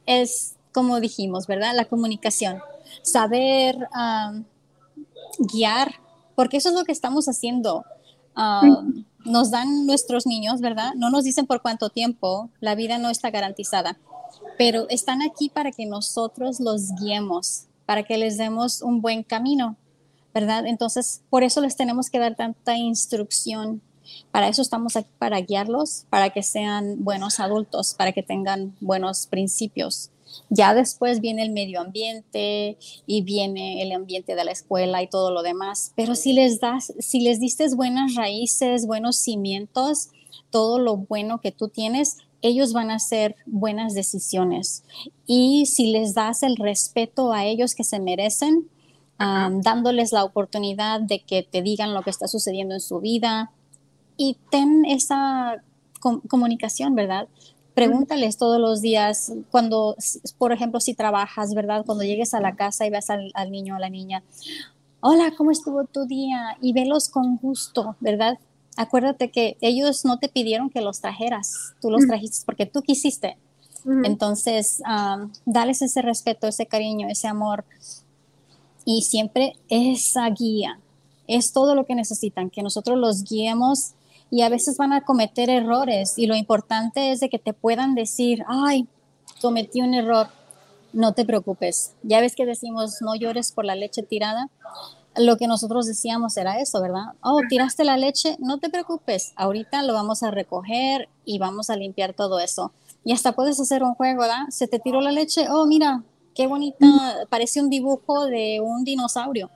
es 0.06 0.56
como 0.72 1.00
dijimos, 1.00 1.48
¿verdad? 1.48 1.74
La 1.74 1.86
comunicación. 1.86 2.60
Saber 3.02 3.76
guiar, 5.52 5.94
porque 6.36 6.58
eso 6.58 6.68
es 6.68 6.76
lo 6.76 6.84
que 6.84 6.92
estamos 6.92 7.26
haciendo. 7.26 7.84
nos 9.24 9.50
dan 9.50 9.84
nuestros 9.84 10.26
niños, 10.26 10.60
¿verdad? 10.60 10.92
No 10.94 11.10
nos 11.10 11.24
dicen 11.24 11.46
por 11.46 11.60
cuánto 11.60 11.90
tiempo, 11.90 12.50
la 12.60 12.76
vida 12.76 12.98
no 12.98 13.10
está 13.10 13.30
garantizada, 13.30 13.98
pero 14.58 14.88
están 14.88 15.22
aquí 15.22 15.48
para 15.48 15.72
que 15.72 15.86
nosotros 15.86 16.60
los 16.60 16.94
guiemos, 17.00 17.64
para 17.86 18.02
que 18.02 18.18
les 18.18 18.36
demos 18.38 18.82
un 18.82 19.00
buen 19.00 19.22
camino, 19.22 19.76
¿verdad? 20.34 20.66
Entonces, 20.66 21.22
por 21.30 21.42
eso 21.42 21.60
les 21.60 21.76
tenemos 21.76 22.10
que 22.10 22.18
dar 22.18 22.36
tanta 22.36 22.76
instrucción 22.76 23.82
para 24.30 24.48
eso 24.48 24.62
estamos 24.62 24.96
aquí, 24.96 25.10
para 25.18 25.40
guiarlos, 25.40 26.06
para 26.10 26.30
que 26.30 26.42
sean 26.42 27.04
buenos 27.04 27.40
adultos, 27.40 27.94
para 27.94 28.12
que 28.12 28.22
tengan 28.22 28.76
buenos 28.80 29.26
principios. 29.26 30.10
Ya 30.48 30.74
después 30.74 31.20
viene 31.20 31.42
el 31.42 31.50
medio 31.50 31.80
ambiente 31.80 32.78
y 33.06 33.22
viene 33.22 33.82
el 33.82 33.90
ambiente 33.92 34.36
de 34.36 34.44
la 34.44 34.52
escuela 34.52 35.02
y 35.02 35.08
todo 35.08 35.32
lo 35.32 35.42
demás. 35.42 35.92
Pero 35.96 36.14
si 36.14 36.32
les 36.32 36.60
das, 36.60 36.92
si 37.00 37.20
les 37.20 37.40
diste 37.40 37.66
buenas 37.74 38.14
raíces, 38.14 38.86
buenos 38.86 39.16
cimientos, 39.16 40.10
todo 40.50 40.78
lo 40.78 40.96
bueno 40.96 41.40
que 41.40 41.50
tú 41.50 41.68
tienes, 41.68 42.18
ellos 42.42 42.72
van 42.72 42.90
a 42.90 42.96
hacer 42.96 43.36
buenas 43.46 43.94
decisiones. 43.94 44.84
Y 45.26 45.66
si 45.66 45.92
les 45.92 46.14
das 46.14 46.42
el 46.42 46.56
respeto 46.56 47.32
a 47.32 47.44
ellos 47.44 47.74
que 47.74 47.84
se 47.84 48.00
merecen, 48.00 48.68
dándoles 49.18 50.12
la 50.12 50.24
oportunidad 50.24 51.00
de 51.00 51.20
que 51.20 51.42
te 51.42 51.60
digan 51.60 51.92
lo 51.92 52.02
que 52.02 52.10
está 52.10 52.26
sucediendo 52.26 52.74
en 52.74 52.80
su 52.80 53.00
vida, 53.00 53.50
y 54.22 54.36
ten 54.50 54.84
esa 54.84 55.62
comunicación, 56.28 56.94
¿verdad? 56.94 57.26
Pregúntales 57.72 58.36
todos 58.36 58.60
los 58.60 58.82
días, 58.82 59.32
cuando, 59.50 59.96
por 60.36 60.52
ejemplo, 60.52 60.78
si 60.78 60.92
trabajas, 60.92 61.54
¿verdad? 61.54 61.86
Cuando 61.86 62.04
llegues 62.04 62.34
a 62.34 62.40
la 62.40 62.54
casa 62.54 62.84
y 62.86 62.90
ves 62.90 63.08
al, 63.08 63.50
niño 63.50 63.72
o 63.72 63.76
a 63.78 63.80
la 63.80 63.88
niña, 63.88 64.22
hola, 65.00 65.32
¿cómo 65.38 65.50
estuvo 65.50 65.84
tu 65.84 66.04
día? 66.04 66.58
Y 66.60 66.74
velos 66.74 67.08
con 67.08 67.38
gusto, 67.38 67.96
¿verdad? 68.00 68.38
Acuérdate 68.80 69.30
que 69.30 69.58
ellos 69.60 70.06
no 70.06 70.18
te 70.18 70.30
pidieron 70.30 70.70
que 70.70 70.80
los 70.80 71.02
trajeras, 71.02 71.74
tú 71.82 71.90
los 71.90 72.06
trajiste 72.06 72.38
porque 72.46 72.64
tú 72.64 72.80
quisiste. 72.80 73.36
Entonces, 74.04 74.80
dales 75.44 75.82
ese 75.82 76.00
respeto, 76.00 76.46
ese 76.46 76.64
cariño, 76.64 77.06
ese 77.10 77.28
amor 77.28 77.66
y 78.86 79.02
siempre 79.02 79.52
esa 79.68 80.30
guía. 80.30 80.80
Es 81.26 81.52
todo 81.52 81.74
lo 81.74 81.84
que 81.84 81.94
necesitan, 81.94 82.48
que 82.48 82.62
nosotros 82.62 82.96
los 82.96 83.24
guiemos 83.24 83.92
y 84.30 84.40
a 84.40 84.48
veces 84.48 84.78
van 84.78 84.94
a 84.94 85.02
cometer 85.02 85.50
errores 85.50 86.16
y 86.16 86.26
lo 86.26 86.34
importante 86.34 87.10
es 87.10 87.20
de 87.20 87.28
que 87.28 87.38
te 87.38 87.52
puedan 87.52 87.94
decir, 87.94 88.44
ay, 88.48 88.88
cometí 89.42 89.82
un 89.82 89.92
error, 89.92 90.28
no 90.94 91.12
te 91.12 91.26
preocupes. 91.26 91.92
Ya 92.02 92.22
ves 92.22 92.34
que 92.34 92.46
decimos, 92.46 92.96
no 93.02 93.14
llores 93.14 93.52
por 93.52 93.66
la 93.66 93.74
leche 93.74 94.02
tirada. 94.02 94.48
Lo 95.16 95.36
que 95.36 95.46
nosotros 95.46 95.86
decíamos 95.86 96.36
era 96.36 96.60
eso, 96.60 96.80
¿verdad? 96.80 97.14
Oh, 97.22 97.40
tiraste 97.48 97.84
la 97.84 97.96
leche, 97.96 98.36
no 98.38 98.58
te 98.58 98.70
preocupes, 98.70 99.32
ahorita 99.36 99.82
lo 99.82 99.92
vamos 99.92 100.22
a 100.22 100.30
recoger 100.30 101.08
y 101.24 101.38
vamos 101.38 101.68
a 101.68 101.76
limpiar 101.76 102.14
todo 102.14 102.38
eso. 102.38 102.72
Y 103.04 103.12
hasta 103.12 103.32
puedes 103.32 103.58
hacer 103.58 103.82
un 103.82 103.94
juego, 103.94 104.20
¿verdad? 104.20 104.48
Se 104.50 104.68
te 104.68 104.78
tiró 104.78 105.00
la 105.00 105.10
leche, 105.10 105.48
oh, 105.50 105.66
mira, 105.66 106.04
qué 106.34 106.46
bonita, 106.46 106.86
parece 107.28 107.60
un 107.60 107.70
dibujo 107.70 108.26
de 108.26 108.60
un 108.60 108.84
dinosaurio, 108.84 109.50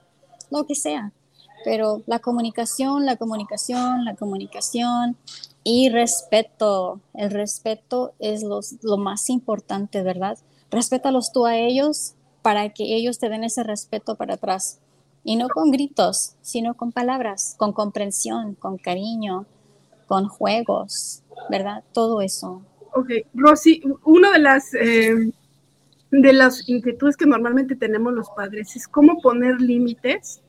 lo 0.49 0.65
que 0.65 0.75
sea 0.75 1.13
pero 1.65 2.03
la 2.05 2.19
comunicación, 2.19 3.07
la 3.07 3.15
comunicación, 3.15 4.05
la 4.05 4.15
comunicación 4.15 5.17
y 5.63 5.89
respeto. 5.89 7.01
El 7.15 7.31
respeto 7.31 8.13
es 8.19 8.43
lo 8.43 8.97
más 8.97 9.31
importante, 9.31 10.03
¿verdad? 10.03 10.37
Respétalos 10.69 11.31
tú 11.31 11.47
a 11.47 11.57
ellos 11.57 12.13
para 12.43 12.69
que 12.69 12.95
ellos 12.95 13.17
te 13.17 13.29
den 13.29 13.43
ese 13.43 13.63
respeto 13.63 14.15
para 14.15 14.35
atrás. 14.35 14.77
Y 15.25 15.35
no 15.35 15.49
con 15.49 15.71
gritos, 15.71 16.35
sino 16.41 16.75
con 16.75 16.93
palabras, 16.93 17.55
con 17.57 17.73
comprensión, 17.73 18.55
con 18.55 18.77
cariño, 18.77 19.45
con 20.05 20.27
juegos, 20.27 21.23
¿verdad? 21.49 21.83
Todo 21.93 22.21
eso. 22.21 22.61
Ok, 22.93 23.09
Rosy, 23.33 23.81
una 24.05 24.31
de 24.31 24.39
las, 24.39 24.73
eh, 24.73 25.31
de 26.11 26.33
las 26.33 26.69
inquietudes 26.69 27.17
que 27.17 27.25
normalmente 27.25 27.75
tenemos 27.75 28.13
los 28.13 28.29
padres 28.29 28.75
es 28.75 28.87
cómo 28.87 29.19
poner 29.19 29.59
límites 29.59 30.41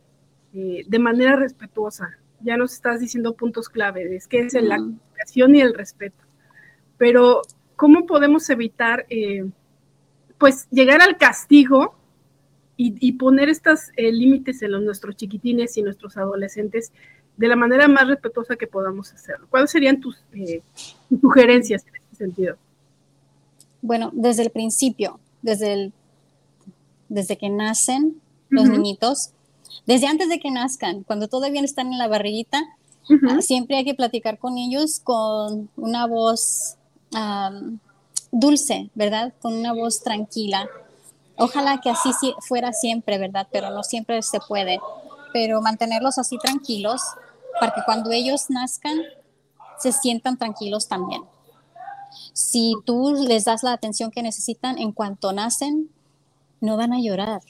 eh, 0.55 0.85
de 0.87 0.99
manera 0.99 1.37
respetuosa. 1.37 2.11
Ya 2.41 2.57
nos 2.57 2.75
estás 2.75 3.01
diciendo 3.01 3.35
puntos 3.35 3.69
clave, 3.69 4.15
es 4.15 4.29
que 4.29 4.41
es 4.41 4.53
la 4.55 4.77
comunicación 4.77 5.55
y 5.57 5.61
el 5.61 5.75
respeto. 5.75 6.23
Pero, 6.99 7.43
¿cómo 7.77 8.07
podemos 8.07 8.49
evitar, 8.51 9.07
eh, 9.09 9.51
pues, 10.39 10.69
llegar 10.71 11.01
al 11.01 11.17
castigo 11.17 11.95
y, 12.79 13.13
poner 13.13 13.49
estos 13.49 13.91
eh, 13.97 14.13
límites 14.13 14.61
en 14.61 14.73
los, 14.73 14.83
nuestros 14.83 15.17
chiquitines 15.17 15.77
y 15.79 15.83
nuestros 15.83 16.17
adolescentes 16.17 16.93
de 17.37 17.49
la 17.49 17.57
manera 17.57 17.89
más 17.89 18.07
respetuosa 18.07 18.57
que 18.57 18.67
podamos 18.67 19.13
hacerlo? 19.13 19.47
¿Cuáles 19.49 19.71
serían 19.71 20.01
tus, 20.01 20.19
sugerencias 21.21 21.87
en 21.87 21.97
este 21.97 22.17
sentido? 22.17 22.57
Bueno, 23.81 24.11
desde 24.13 24.43
el 24.43 24.51
principio, 24.51 25.21
desde, 25.43 25.73
el, 25.73 25.93
desde 27.09 27.39
que 27.39 27.49
nacen, 27.49 28.21
los 28.49 28.69
niñitos, 28.69 29.31
desde 29.87 30.07
antes 30.07 30.29
de 30.29 30.39
que 30.39 30.51
nazcan, 30.51 31.03
cuando 31.03 31.29
todavía 31.29 31.61
están 31.63 31.93
en 31.93 31.99
la 31.99 32.09
barriguita, 32.09 32.63
ah, 33.29 33.41
siempre 33.41 33.77
hay 33.77 33.85
que 33.85 33.95
platicar 33.95 34.39
con 34.39 34.59
ellos 34.59 35.01
con 35.01 35.69
una 35.77 36.07
voz 36.07 36.77
dulce, 38.33 38.91
¿verdad? 38.95 39.33
Con 39.41 39.55
una 39.55 39.73
voz 39.73 40.03
tranquila. 40.03 40.69
Ojalá 41.39 41.81
que 41.81 41.91
así 41.91 42.11
fuera 42.41 42.73
siempre, 42.73 43.19
¿verdad? 43.19 43.47
Pero 43.51 43.71
no 43.71 43.83
siempre 43.83 44.23
se 44.23 44.41
puede. 44.41 44.81
Pero 45.33 45.61
mantenerlos 45.61 46.19
así 46.19 46.39
tranquilos 46.39 47.03
para 47.61 47.75
que 47.75 47.83
cuando 47.85 48.11
ellos 48.11 48.49
nazcan 48.49 48.99
se 49.79 49.93
sientan 49.93 50.39
tranquilos 50.39 50.89
también. 50.89 51.23
Si 52.33 52.75
tú 52.85 53.15
les 53.27 53.45
das 53.45 53.63
la 53.63 53.73
atención 53.73 54.11
que 54.11 54.23
necesitan 54.23 54.79
en 54.79 54.93
cuanto 54.93 55.33
nacen, 55.33 55.91
no 56.61 56.77
van 56.77 56.93
a 56.93 57.01
llorar. 57.01 57.43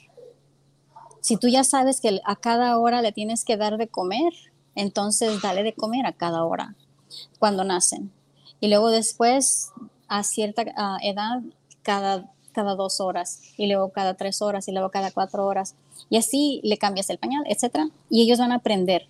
Si 1.21 1.37
tú 1.37 1.47
ya 1.47 1.63
sabes 1.63 2.01
que 2.01 2.21
a 2.25 2.35
cada 2.35 2.77
hora 2.77 3.01
le 3.01 3.11
tienes 3.11 3.43
que 3.43 3.57
dar 3.57 3.77
de 3.77 3.87
comer, 3.87 4.33
entonces 4.75 5.41
dale 5.41 5.63
de 5.63 5.73
comer 5.73 6.05
a 6.05 6.13
cada 6.13 6.43
hora 6.43 6.75
cuando 7.39 7.63
nacen. 7.63 8.11
Y 8.59 8.69
luego 8.69 8.89
después, 8.89 9.71
a 10.07 10.23
cierta 10.23 10.63
edad, 11.01 11.41
cada, 11.81 12.31
cada 12.57 12.73
dos 12.73 12.99
horas, 12.99 13.39
y 13.55 13.67
luego 13.67 13.89
cada 13.89 14.15
tres 14.15 14.41
horas, 14.41 14.67
y 14.67 14.71
luego 14.71 14.89
cada 14.89 15.11
cuatro 15.11 15.45
horas. 15.45 15.75
Y 16.09 16.17
así 16.17 16.59
le 16.63 16.79
cambias 16.79 17.11
el 17.11 17.19
pañal, 17.19 17.43
etc. 17.47 17.91
Y 18.09 18.23
ellos 18.23 18.39
van 18.39 18.51
a 18.51 18.55
aprender. 18.55 19.07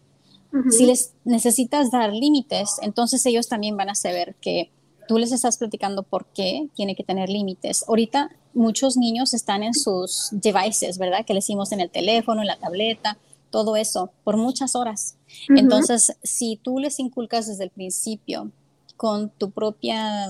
Si 0.70 0.86
les 0.86 1.14
necesitas 1.24 1.92
dar 1.92 2.12
límites, 2.12 2.78
entonces 2.82 3.26
ellos 3.26 3.48
también 3.48 3.78
van 3.78 3.90
a 3.90 3.96
saber 3.96 4.36
que 4.42 4.70
tú 5.08 5.18
les 5.18 5.32
estás 5.32 5.58
platicando 5.58 6.04
por 6.04 6.26
qué 6.26 6.68
tiene 6.76 6.96
que 6.96 7.04
tener 7.04 7.30
límites. 7.30 7.86
Ahorita 7.88 8.32
muchos 8.54 8.98
niños 8.98 9.34
están 9.34 9.64
en 9.64 9.74
sus 9.74 10.30
devices, 10.32 10.98
¿verdad? 10.98 11.26
Que 11.26 11.34
le 11.34 11.40
hicimos 11.40 11.72
en 11.72 11.80
el 11.80 11.90
teléfono, 11.90 12.42
en 12.42 12.48
la 12.48 12.58
tableta, 12.58 13.18
todo 13.50 13.78
eso, 13.78 14.12
por 14.24 14.36
muchas 14.36 14.76
horas. 14.76 15.16
Entonces, 15.50 16.18
si 16.24 16.58
tú 16.58 16.80
les 16.80 17.00
inculcas 17.00 17.48
desde 17.48 17.64
el 17.64 17.70
principio 17.70 18.52
con 18.98 19.30
tu 19.30 19.52
propia, 19.52 20.28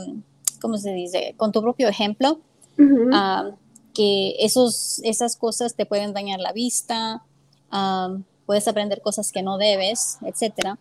¿cómo 0.62 0.78
se 0.78 0.92
dice? 0.94 1.34
Con 1.38 1.52
tu 1.52 1.62
propio 1.62 1.88
ejemplo, 1.88 2.40
ah, 3.14 3.52
que 3.94 4.36
esos, 4.40 5.00
esas 5.04 5.36
cosas 5.36 5.76
te 5.76 5.86
pueden 5.86 6.14
dañar 6.14 6.40
la 6.40 6.54
vista, 6.54 7.24
ah, 7.72 8.18
puedes 8.46 8.68
aprender 8.68 9.02
cosas 9.02 9.32
que 9.32 9.44
no 9.44 9.58
debes, 9.58 10.18
etcétera 10.22 10.78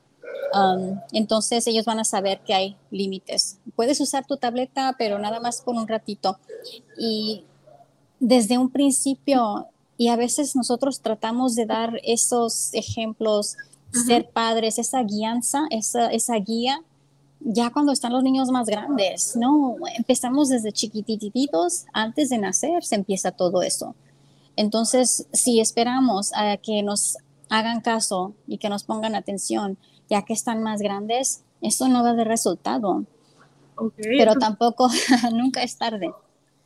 Um, 0.54 1.00
entonces 1.12 1.66
ellos 1.66 1.84
van 1.84 1.98
a 1.98 2.04
saber 2.04 2.40
que 2.40 2.54
hay 2.54 2.76
límites. 2.90 3.58
Puedes 3.74 4.00
usar 4.00 4.26
tu 4.26 4.36
tableta, 4.36 4.94
pero 4.98 5.18
nada 5.18 5.40
más 5.40 5.60
por 5.60 5.74
un 5.74 5.88
ratito. 5.88 6.38
Y 6.98 7.44
desde 8.20 8.58
un 8.58 8.70
principio, 8.70 9.66
y 9.96 10.08
a 10.08 10.16
veces 10.16 10.56
nosotros 10.56 11.00
tratamos 11.00 11.54
de 11.54 11.66
dar 11.66 12.00
esos 12.04 12.72
ejemplos, 12.74 13.56
ser 14.06 14.28
padres, 14.30 14.78
esa 14.78 15.02
guianza, 15.02 15.66
esa, 15.70 16.08
esa 16.08 16.36
guía, 16.36 16.82
ya 17.40 17.70
cuando 17.70 17.92
están 17.92 18.12
los 18.12 18.22
niños 18.22 18.50
más 18.50 18.66
grandes, 18.66 19.36
¿no? 19.36 19.76
Empezamos 19.96 20.48
desde 20.48 20.72
chiquititos, 20.72 21.86
antes 21.92 22.30
de 22.30 22.38
nacer 22.38 22.84
se 22.84 22.94
empieza 22.94 23.32
todo 23.32 23.62
eso. 23.62 23.94
Entonces, 24.56 25.28
si 25.32 25.60
esperamos 25.60 26.32
a 26.34 26.56
que 26.56 26.82
nos 26.82 27.18
hagan 27.50 27.80
caso 27.80 28.34
y 28.46 28.58
que 28.58 28.68
nos 28.68 28.84
pongan 28.84 29.14
atención, 29.14 29.76
ya 30.08 30.22
que 30.22 30.32
están 30.32 30.62
más 30.62 30.80
grandes, 30.80 31.44
eso 31.60 31.88
no 31.88 32.02
va 32.02 32.14
de 32.14 32.24
resultado. 32.24 33.04
Pero 33.96 34.34
tampoco, 34.36 34.88
nunca 35.32 35.62
es 35.62 35.76
tarde. 35.76 36.12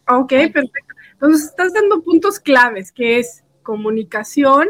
Ok, 0.09 0.29
perfecto. 0.29 0.95
Entonces 1.13 1.49
estás 1.49 1.73
dando 1.73 2.03
puntos 2.03 2.39
claves, 2.39 2.93
que 2.93 3.19
es 3.19 3.43
comunicación, 3.63 4.69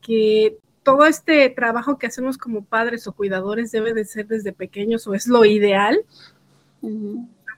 que 0.00 0.58
todo 0.90 1.06
este 1.06 1.48
trabajo 1.50 1.98
que 1.98 2.08
hacemos 2.08 2.36
como 2.36 2.64
padres 2.64 3.06
o 3.06 3.12
cuidadores 3.12 3.70
debe 3.70 3.94
de 3.94 4.04
ser 4.04 4.26
desde 4.26 4.52
pequeños 4.52 5.06
o 5.06 5.14
es 5.14 5.28
lo 5.28 5.44
ideal. 5.44 6.00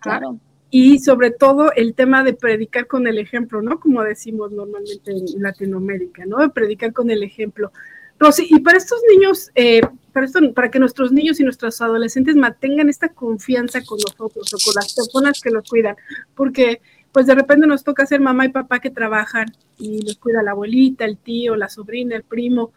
Claro. 0.00 0.38
Y 0.70 0.98
sobre 0.98 1.30
todo 1.30 1.72
el 1.72 1.94
tema 1.94 2.24
de 2.24 2.34
predicar 2.34 2.86
con 2.86 3.06
el 3.06 3.18
ejemplo, 3.18 3.62
¿no? 3.62 3.80
Como 3.80 4.02
decimos 4.02 4.52
normalmente 4.52 5.12
en 5.12 5.42
Latinoamérica, 5.42 6.26
¿no? 6.26 6.38
De 6.38 6.50
predicar 6.50 6.92
con 6.92 7.10
el 7.10 7.22
ejemplo. 7.22 7.72
Rosy, 8.18 8.46
y 8.50 8.60
para 8.60 8.78
estos 8.78 9.00
niños, 9.10 9.50
eh, 9.54 9.80
para, 10.12 10.26
esto, 10.26 10.40
para 10.54 10.70
que 10.70 10.78
nuestros 10.78 11.10
niños 11.10 11.40
y 11.40 11.44
nuestros 11.44 11.80
adolescentes 11.80 12.36
mantengan 12.36 12.88
esta 12.88 13.08
confianza 13.08 13.82
con 13.82 13.98
nosotros 13.98 14.52
o 14.52 14.58
con 14.64 14.74
las 14.74 14.94
personas 14.94 15.40
que 15.40 15.50
los 15.50 15.68
cuidan, 15.68 15.96
porque 16.34 16.80
pues 17.12 17.26
de 17.26 17.34
repente 17.34 17.66
nos 17.66 17.84
toca 17.84 18.06
ser 18.06 18.20
mamá 18.20 18.46
y 18.46 18.50
papá 18.50 18.80
que 18.80 18.90
trabajan 18.90 19.46
y 19.78 20.02
los 20.02 20.16
cuida 20.18 20.42
la 20.42 20.52
abuelita, 20.52 21.04
el 21.04 21.18
tío, 21.18 21.56
la 21.56 21.68
sobrina, 21.68 22.16
el 22.16 22.22
primo. 22.22 22.72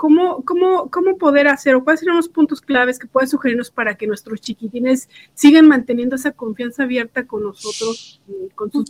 ¿Cómo, 0.00 0.42
cómo, 0.46 0.90
cómo 0.90 1.18
poder 1.18 1.46
hacer 1.46 1.74
o 1.74 1.84
cuáles 1.84 2.00
serían 2.00 2.16
los 2.16 2.30
puntos 2.30 2.62
claves 2.62 2.98
que 2.98 3.06
puedes 3.06 3.28
sugerirnos 3.28 3.70
para 3.70 3.96
que 3.96 4.06
nuestros 4.06 4.40
chiquitines 4.40 5.10
sigan 5.34 5.68
manteniendo 5.68 6.16
esa 6.16 6.32
confianza 6.32 6.84
abierta 6.84 7.26
con 7.26 7.42
nosotros, 7.42 8.22
eh, 8.26 8.48
con 8.54 8.72
sus, 8.72 8.88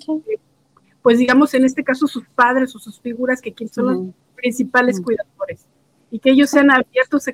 pues 1.02 1.18
digamos 1.18 1.52
en 1.54 1.64
este 1.64 1.82
caso 1.82 2.06
sus 2.06 2.28
padres 2.28 2.76
o 2.76 2.78
sus 2.78 3.00
figuras 3.00 3.42
que 3.42 3.52
son 3.66 3.86
los 3.86 4.14
principales 4.36 5.00
cuidadores? 5.00 5.66
y 6.12 6.20
que 6.20 6.30
ellos 6.30 6.48
sean 6.48 6.70
abiertos 6.70 7.26
a 7.26 7.30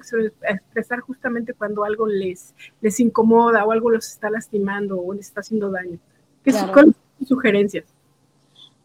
expresar 0.55 1.01
justamente 1.01 1.53
cuando 1.53 1.85
algo 1.85 2.07
les, 2.07 2.55
les 2.81 2.99
incomoda 2.99 3.63
o 3.67 3.73
algo 3.73 3.91
los 3.91 4.09
está 4.09 4.31
lastimando 4.31 4.99
o 4.99 5.13
les 5.13 5.27
está 5.27 5.41
haciendo 5.41 5.71
daño. 5.71 5.99
¿Qué 6.43 6.53
¿Cuáles 6.53 6.95
son 6.95 6.97
sus 7.19 7.29
sugerencias? 7.29 7.85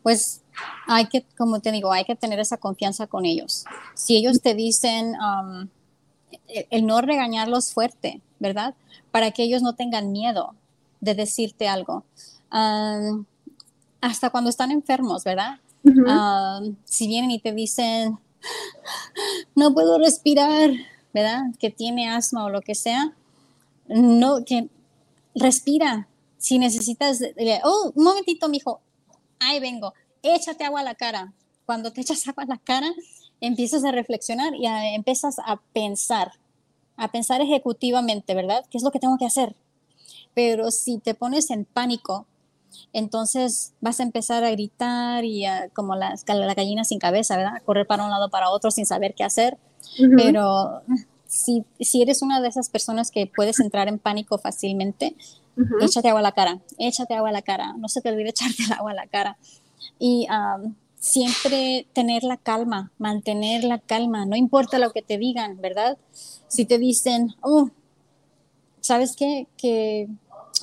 Pues 0.03 0.41
hay 0.87 1.07
que, 1.07 1.25
como 1.37 1.59
te 1.59 1.71
digo, 1.71 1.91
hay 1.91 2.05
que 2.05 2.15
tener 2.15 2.39
esa 2.39 2.57
confianza 2.57 3.07
con 3.07 3.25
ellos. 3.25 3.65
Si 3.93 4.17
ellos 4.17 4.41
te 4.41 4.55
dicen 4.55 5.13
um, 5.15 5.67
el, 6.47 6.85
no 6.85 7.01
regañarlos 7.01 7.73
fuerte, 7.73 8.21
¿verdad? 8.39 8.75
Para 9.11 9.31
que 9.31 9.43
ellos 9.43 9.61
no 9.61 9.75
tengan 9.75 10.11
miedo 10.11 10.55
de 10.99 11.15
decirte 11.15 11.67
algo. 11.67 12.03
Um, 12.51 13.25
hasta 14.01 14.29
cuando 14.29 14.49
están 14.49 14.71
enfermos, 14.71 15.23
¿verdad? 15.23 15.59
Um, 15.83 16.75
si 16.85 17.07
vienen 17.07 17.31
y 17.31 17.39
te 17.39 17.53
dicen, 17.53 18.19
no 19.55 19.73
puedo 19.73 19.97
respirar, 19.97 20.71
¿verdad? 21.13 21.41
Que 21.59 21.69
tiene 21.69 22.09
asma 22.09 22.45
o 22.45 22.49
lo 22.49 22.61
que 22.61 22.75
sea, 22.75 23.13
no, 23.87 24.43
que 24.45 24.69
respira. 25.35 26.07
Si 26.37 26.57
necesitas, 26.57 27.19
oh, 27.63 27.91
un 27.93 28.03
momentito, 28.03 28.49
mijo, 28.49 28.81
ahí 29.41 29.59
vengo, 29.59 29.93
échate 30.23 30.63
agua 30.63 30.81
a 30.81 30.83
la 30.83 30.95
cara. 30.95 31.33
Cuando 31.65 31.91
te 31.91 32.01
echas 32.01 32.27
agua 32.27 32.43
a 32.43 32.47
la 32.47 32.57
cara, 32.57 32.91
empiezas 33.39 33.83
a 33.83 33.91
reflexionar 33.91 34.53
y 34.55 34.65
empiezas 34.65 35.37
a 35.39 35.57
pensar, 35.73 36.31
a 36.95 37.11
pensar 37.11 37.41
ejecutivamente, 37.41 38.33
¿verdad? 38.33 38.65
¿Qué 38.69 38.77
es 38.77 38.83
lo 38.83 38.91
que 38.91 38.99
tengo 38.99 39.17
que 39.17 39.25
hacer? 39.25 39.55
Pero 40.33 40.71
si 40.71 40.99
te 40.99 41.13
pones 41.13 41.49
en 41.49 41.65
pánico, 41.65 42.25
entonces 42.93 43.73
vas 43.81 43.99
a 43.99 44.03
empezar 44.03 44.43
a 44.43 44.51
gritar 44.51 45.25
y 45.25 45.45
como 45.73 45.95
la, 45.95 46.15
la, 46.27 46.53
gallina 46.53 46.83
sin 46.83 46.99
cabeza, 46.99 47.35
¿verdad? 47.35 47.55
A 47.57 47.59
correr 47.61 47.87
para 47.87 48.03
un 48.03 48.09
lado 48.09 48.29
para 48.29 48.49
otro 48.49 48.71
sin 48.71 48.85
saber 48.85 49.13
qué 49.13 49.23
hacer. 49.23 49.57
Pero 50.15 50.81
si, 51.25 51.65
si, 51.79 52.01
eres 52.01 52.21
una 52.21 52.39
de 52.39 52.47
esas 52.47 52.69
personas 52.69 53.11
que 53.11 53.27
puedes 53.27 53.59
entrar 53.59 53.87
en 53.87 53.99
pánico 53.99 54.37
fácilmente, 54.37 55.15
échate 55.81 56.09
agua 56.09 56.19
a 56.19 56.23
la 56.23 56.31
cara, 56.31 56.59
échate 56.77 57.13
agua 57.13 57.29
a 57.29 57.33
la 57.33 57.41
cara, 57.41 57.73
no 57.77 57.87
se 57.87 58.01
te 58.01 58.09
olvide 58.09 58.29
echarte 58.31 58.63
el 58.63 58.73
agua 58.73 58.91
a 58.91 58.95
la 58.95 59.07
cara. 59.07 59.37
Y 59.99 60.27
siempre 60.99 61.87
tener 61.93 62.23
la 62.23 62.37
calma, 62.37 62.91
mantener 62.97 63.63
la 63.63 63.79
calma, 63.79 64.25
no 64.25 64.35
importa 64.35 64.79
lo 64.79 64.91
que 64.91 65.01
te 65.01 65.17
digan, 65.17 65.59
¿verdad? 65.59 65.97
Si 66.47 66.65
te 66.65 66.77
dicen, 66.77 67.35
oh, 67.41 67.69
¿sabes 68.79 69.15
qué? 69.15 69.47
Que 69.57 70.07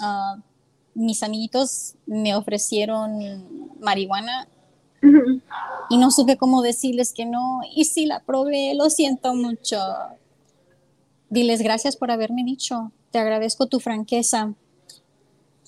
ah, 0.01 0.37
mis 0.95 1.23
amiguitos 1.23 1.95
me 2.07 2.35
ofrecieron 2.35 3.69
marihuana 3.81 4.49
y 5.91 5.97
no 5.97 6.11
supe 6.11 6.37
cómo 6.37 6.63
decirles 6.63 7.13
que 7.13 7.25
no. 7.25 7.61
Y 7.75 7.85
si 7.85 8.07
la 8.07 8.21
probé, 8.21 8.75
lo 8.75 8.91
siento 8.91 9.35
mucho. 9.35 9.79
Diles 11.31 11.63
gracias 11.63 11.97
por 11.97 12.11
haberme 12.11 12.45
dicho. 12.45 12.93
Te 13.11 13.19
agradezco 13.19 13.67
tu 13.67 13.81
franqueza. 13.81 14.55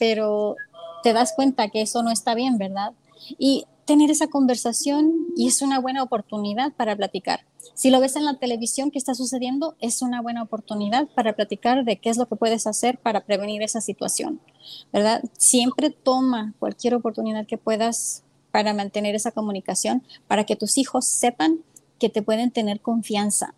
Pero 0.00 0.56
te 1.04 1.12
das 1.12 1.32
cuenta 1.36 1.68
que 1.68 1.82
eso 1.82 2.02
no 2.02 2.10
está 2.10 2.34
bien, 2.34 2.58
¿verdad? 2.58 2.92
Y 3.38 3.66
tener 3.84 4.10
esa 4.10 4.28
conversación 4.28 5.12
y 5.36 5.48
es 5.48 5.62
una 5.62 5.80
buena 5.80 6.02
oportunidad 6.02 6.72
para 6.72 6.96
platicar. 6.96 7.40
Si 7.74 7.90
lo 7.90 8.00
ves 8.00 8.16
en 8.16 8.24
la 8.24 8.38
televisión 8.38 8.90
que 8.90 8.98
está 8.98 9.14
sucediendo, 9.14 9.74
es 9.80 10.00
una 10.00 10.20
buena 10.20 10.42
oportunidad 10.42 11.08
para 11.08 11.34
platicar 11.34 11.84
de 11.84 11.96
qué 11.96 12.10
es 12.10 12.16
lo 12.16 12.26
que 12.26 12.36
puedes 12.36 12.66
hacer 12.66 12.98
para 12.98 13.24
prevenir 13.24 13.62
esa 13.62 13.80
situación, 13.80 14.40
¿verdad? 14.92 15.22
Siempre 15.36 15.90
toma 15.90 16.54
cualquier 16.58 16.94
oportunidad 16.94 17.46
que 17.46 17.58
puedas 17.58 18.22
para 18.50 18.74
mantener 18.74 19.14
esa 19.14 19.32
comunicación, 19.32 20.02
para 20.26 20.44
que 20.44 20.56
tus 20.56 20.78
hijos 20.78 21.04
sepan 21.04 21.60
que 21.98 22.08
te 22.08 22.22
pueden 22.22 22.50
tener 22.50 22.80
confianza. 22.80 23.54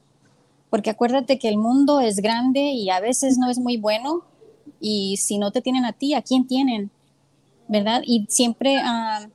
Porque 0.70 0.90
acuérdate 0.90 1.38
que 1.38 1.48
el 1.48 1.58
mundo 1.58 2.00
es 2.00 2.16
grande 2.16 2.60
y 2.60 2.90
a 2.90 3.00
veces 3.00 3.38
no 3.38 3.50
es 3.50 3.58
muy 3.58 3.76
bueno 3.76 4.24
y 4.82 5.16
si 5.16 5.38
no 5.38 5.50
te 5.50 5.62
tienen 5.62 5.86
a 5.86 5.94
ti, 5.94 6.12
¿a 6.12 6.20
quién 6.20 6.46
tienen? 6.46 6.90
¿Verdad? 7.68 8.02
Y 8.04 8.26
siempre... 8.28 8.76
Uh, 8.76 9.30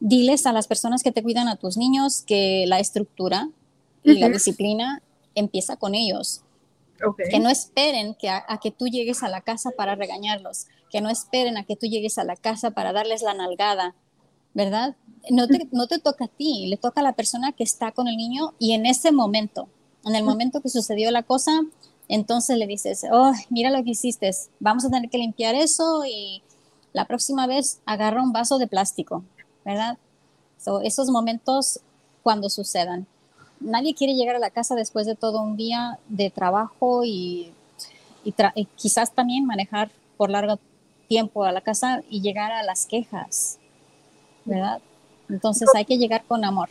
diles 0.00 0.46
a 0.46 0.52
las 0.52 0.66
personas 0.66 1.02
que 1.02 1.12
te 1.12 1.22
cuidan 1.22 1.48
a 1.48 1.56
tus 1.56 1.76
niños 1.76 2.22
que 2.22 2.64
la 2.66 2.78
estructura 2.78 3.48
y 4.02 4.18
la 4.18 4.28
disciplina 4.28 5.02
empieza 5.34 5.76
con 5.76 5.94
ellos. 5.94 6.42
Que 7.30 7.40
no 7.40 7.50
esperen 7.50 8.14
que 8.14 8.30
a, 8.30 8.44
que 8.62 8.70
tú 8.70 8.86
llegues 8.86 9.22
a 9.22 9.28
la 9.28 9.42
casa 9.42 9.70
para 9.70 9.96
regañarlos, 9.96 10.66
que 10.90 11.00
no 11.00 11.10
esperen 11.10 11.56
a 11.58 11.64
que 11.64 11.76
tú 11.76 11.86
llegues 11.86 12.18
a 12.18 12.24
la 12.24 12.36
casa 12.36 12.70
para 12.70 12.92
darles 12.92 13.22
la 13.22 13.34
nalgada, 13.34 13.94
¿verdad? 14.54 14.96
No 15.28 15.46
te, 15.46 15.68
no 15.72 15.88
te 15.88 15.98
toca 15.98 16.26
a 16.26 16.28
ti, 16.28 16.66
le 16.68 16.76
toca 16.76 17.00
a 17.00 17.04
la 17.04 17.12
persona 17.12 17.52
que 17.52 17.64
está 17.64 17.92
con 17.92 18.08
el 18.08 18.16
niño 18.16 18.54
y 18.58 18.72
en 18.72 18.86
ese 18.86 19.12
momento, 19.12 19.68
en 20.04 20.14
el 20.14 20.24
momento 20.24 20.62
que 20.62 20.70
sucedió 20.70 21.10
la 21.10 21.24
cosa, 21.24 21.62
entonces 22.08 22.56
le 22.56 22.66
dices, 22.66 23.04
oh, 23.10 23.32
mira 23.50 23.70
lo 23.70 23.82
que 23.82 23.90
hiciste, 23.90 24.30
vamos 24.60 24.84
a 24.84 24.90
tener 24.90 25.10
que 25.10 25.18
limpiar 25.18 25.54
eso 25.54 26.04
y 26.06 26.42
la 26.92 27.06
próxima 27.06 27.46
vez 27.46 27.80
agarra 27.84 28.22
un 28.22 28.32
vaso 28.32 28.58
de 28.58 28.66
plástico, 28.66 29.24
¿verdad? 29.64 29.98
esos 30.82 31.10
momentos 31.10 31.80
cuando 32.22 32.50
sucedan. 32.50 33.06
Nadie 33.60 33.94
quiere 33.94 34.14
llegar 34.14 34.36
a 34.36 34.40
la 34.40 34.50
casa 34.50 34.74
después 34.74 35.06
de 35.06 35.14
todo 35.14 35.40
un 35.42 35.56
día 35.56 35.98
de 36.08 36.30
trabajo 36.30 37.04
y, 37.04 37.52
quizás 38.76 39.12
también 39.12 39.46
manejar 39.46 39.90
por 40.16 40.30
largo 40.30 40.58
tiempo 41.06 41.44
a 41.44 41.52
la 41.52 41.60
casa 41.60 42.02
y 42.10 42.20
llegar 42.20 42.50
a 42.50 42.64
las 42.64 42.86
quejas, 42.86 43.58
¿verdad? 44.44 44.80
Entonces 45.28 45.68
hay 45.74 45.84
que 45.84 45.98
llegar 45.98 46.24
con 46.26 46.44
amor. 46.44 46.68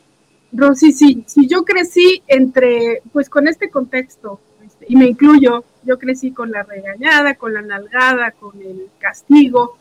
Rosy, 0.52 0.92
sí, 0.92 1.24
si 1.28 1.48
yo 1.48 1.64
crecí 1.64 2.24
entre, 2.28 3.02
pues 3.14 3.30
con 3.30 3.48
este 3.48 3.70
contexto, 3.70 4.40
y 4.88 4.96
me 4.96 5.08
incluyo, 5.08 5.64
yo 5.84 5.98
crecí 5.98 6.32
con 6.32 6.52
la 6.52 6.64
regañada, 6.64 7.36
con 7.36 7.54
la 7.54 7.62
nalgada, 7.62 8.32
con 8.32 8.62
el 8.62 8.90
castigo. 9.00 9.78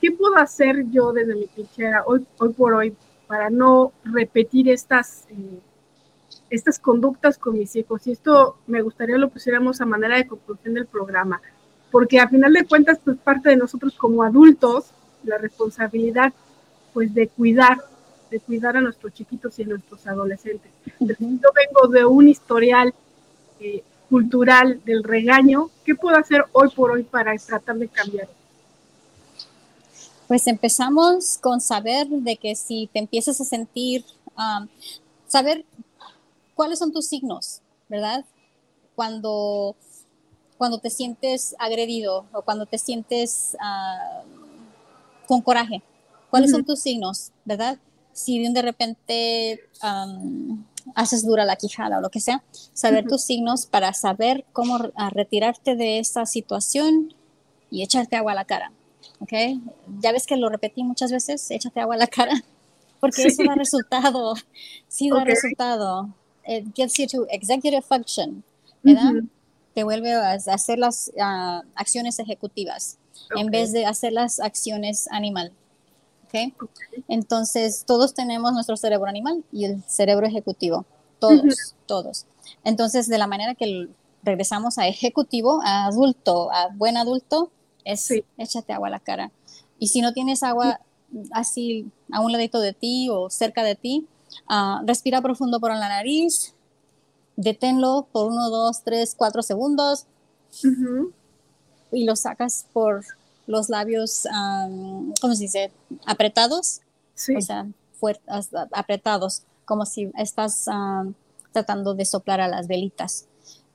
¿Qué 0.00 0.10
puedo 0.10 0.36
hacer 0.36 0.84
yo 0.90 1.12
desde 1.12 1.34
mi 1.34 1.46
trinchera 1.46 2.02
hoy, 2.06 2.26
hoy 2.38 2.52
por 2.52 2.74
hoy 2.74 2.94
para 3.26 3.50
no 3.50 3.92
repetir 4.04 4.68
estas, 4.68 5.26
eh, 5.30 5.60
estas 6.50 6.78
conductas 6.78 7.38
con 7.38 7.58
mis 7.58 7.74
hijos? 7.76 8.06
Y 8.06 8.12
esto 8.12 8.56
me 8.66 8.82
gustaría 8.82 9.18
lo 9.18 9.28
pusiéramos 9.28 9.80
a 9.80 9.86
manera 9.86 10.16
de 10.16 10.26
conclusión 10.26 10.74
del 10.74 10.86
programa, 10.86 11.40
porque 11.90 12.20
a 12.20 12.28
final 12.28 12.52
de 12.52 12.64
cuentas, 12.64 12.98
pues 13.04 13.16
parte 13.18 13.50
de 13.50 13.56
nosotros 13.56 13.94
como 13.96 14.22
adultos, 14.22 14.90
la 15.24 15.38
responsabilidad, 15.38 16.32
pues 16.92 17.14
de 17.14 17.28
cuidar 17.28 17.78
de 18.32 18.40
cuidar 18.40 18.78
a 18.78 18.80
nuestros 18.80 19.12
chiquitos 19.12 19.58
y 19.58 19.62
a 19.62 19.66
nuestros 19.66 20.06
adolescentes. 20.06 20.72
Yo 20.98 21.08
vengo 21.18 21.88
de 21.92 22.06
un 22.06 22.28
historial 22.28 22.94
eh, 23.60 23.84
cultural 24.12 24.82
del 24.84 25.02
regaño. 25.02 25.70
¿Qué 25.86 25.94
puedo 25.94 26.18
hacer 26.18 26.44
hoy 26.52 26.68
por 26.68 26.90
hoy 26.90 27.02
para 27.02 27.34
tratar 27.38 27.76
de 27.76 27.88
cambiar? 27.88 28.28
Pues 30.28 30.46
empezamos 30.46 31.38
con 31.38 31.62
saber 31.62 32.06
de 32.08 32.36
que 32.36 32.54
si 32.54 32.90
te 32.92 32.98
empiezas 32.98 33.40
a 33.40 33.44
sentir, 33.44 34.04
saber 35.26 35.64
cuáles 36.54 36.78
son 36.78 36.92
tus 36.92 37.06
signos, 37.06 37.62
¿verdad? 37.88 38.26
Cuando, 38.94 39.76
cuando 40.58 40.76
te 40.76 40.90
sientes 40.90 41.56
agredido 41.58 42.26
o 42.34 42.42
cuando 42.42 42.66
te 42.66 42.76
sientes 42.76 43.56
con 45.26 45.40
coraje. 45.40 45.82
¿Cuáles 46.28 46.50
son 46.50 46.66
tus 46.66 46.80
signos, 46.80 47.30
verdad? 47.46 47.78
si 48.12 48.46
de 48.46 48.62
repente 48.62 49.60
haces 50.94 51.24
dura 51.24 51.44
la 51.44 51.56
quijada 51.56 51.98
o 51.98 52.00
lo 52.00 52.10
que 52.10 52.20
sea, 52.20 52.42
saber 52.72 53.06
tus 53.06 53.24
signos 53.24 53.66
para 53.66 53.92
saber 53.92 54.44
cómo 54.52 54.78
retirarte 55.10 55.76
de 55.76 55.98
esa 55.98 56.26
situación 56.26 57.14
y 57.70 57.82
echarte 57.82 58.16
agua 58.16 58.32
a 58.32 58.36
la 58.36 58.44
cara. 58.44 58.72
¿Ok? 59.20 59.32
Ya 60.00 60.12
ves 60.12 60.26
que 60.26 60.36
lo 60.36 60.48
repetí 60.48 60.84
muchas 60.84 61.12
veces, 61.12 61.50
échate 61.50 61.80
agua 61.80 61.94
a 61.94 61.98
la 61.98 62.06
cara, 62.06 62.34
porque 63.00 63.24
eso 63.24 63.42
da 63.44 63.54
resultado. 63.54 64.34
Sí 64.88 65.10
da 65.10 65.24
resultado. 65.24 66.08
It 66.46 66.74
gets 66.74 66.94
you 66.98 67.06
to 67.06 67.26
executive 67.30 67.82
function, 67.82 68.42
¿verdad? 68.82 69.22
Te 69.74 69.84
vuelve 69.84 70.12
a 70.12 70.32
hacer 70.32 70.78
las 70.78 71.10
ah, 71.18 71.62
acciones 71.74 72.18
ejecutivas 72.18 72.98
en 73.36 73.46
vez 73.50 73.72
de 73.72 73.86
hacer 73.86 74.12
las 74.12 74.40
acciones 74.40 75.08
animal. 75.10 75.52
Entonces, 77.08 77.84
todos 77.86 78.14
tenemos 78.14 78.52
nuestro 78.52 78.76
cerebro 78.76 79.06
animal 79.06 79.44
y 79.52 79.64
el 79.64 79.82
cerebro 79.86 80.26
ejecutivo, 80.26 80.84
todos, 81.18 81.74
todos. 81.86 82.26
Entonces, 82.64 83.08
de 83.08 83.18
la 83.18 83.26
manera 83.26 83.54
que 83.54 83.88
regresamos 84.22 84.78
a 84.78 84.86
ejecutivo, 84.86 85.60
a 85.64 85.86
adulto, 85.86 86.52
a 86.52 86.68
buen 86.74 86.96
adulto, 86.96 87.50
es 87.84 88.12
échate 88.38 88.72
agua 88.72 88.88
a 88.88 88.92
la 88.92 89.00
cara. 89.00 89.30
Y 89.78 89.88
si 89.88 90.00
no 90.00 90.12
tienes 90.12 90.42
agua 90.42 90.80
así 91.32 91.90
a 92.10 92.20
un 92.20 92.32
ladito 92.32 92.60
de 92.60 92.72
ti 92.72 93.08
o 93.10 93.30
cerca 93.30 93.62
de 93.62 93.74
ti, 93.74 94.06
ah, 94.48 94.80
respira 94.86 95.20
profundo 95.20 95.60
por 95.60 95.70
la 95.70 95.88
nariz, 95.88 96.54
deténlo 97.36 98.06
por 98.12 98.30
uno, 98.30 98.50
dos, 98.50 98.82
tres, 98.82 99.14
cuatro 99.16 99.42
segundos 99.42 100.06
y 101.90 102.04
lo 102.04 102.16
sacas 102.16 102.66
por 102.72 103.04
los 103.46 103.68
labios, 103.68 104.26
¿cómo 105.20 105.34
se 105.34 105.42
dice? 105.42 105.72
Apretados. 106.06 106.80
O 107.36 107.40
sea, 107.40 107.66
fuertes, 107.92 108.50
apretados, 108.72 109.42
como 109.64 109.86
si 109.86 110.10
estás 110.16 110.66
tratando 111.52 111.94
de 111.94 112.04
soplar 112.04 112.40
a 112.40 112.48
las 112.48 112.66
velitas. 112.66 113.26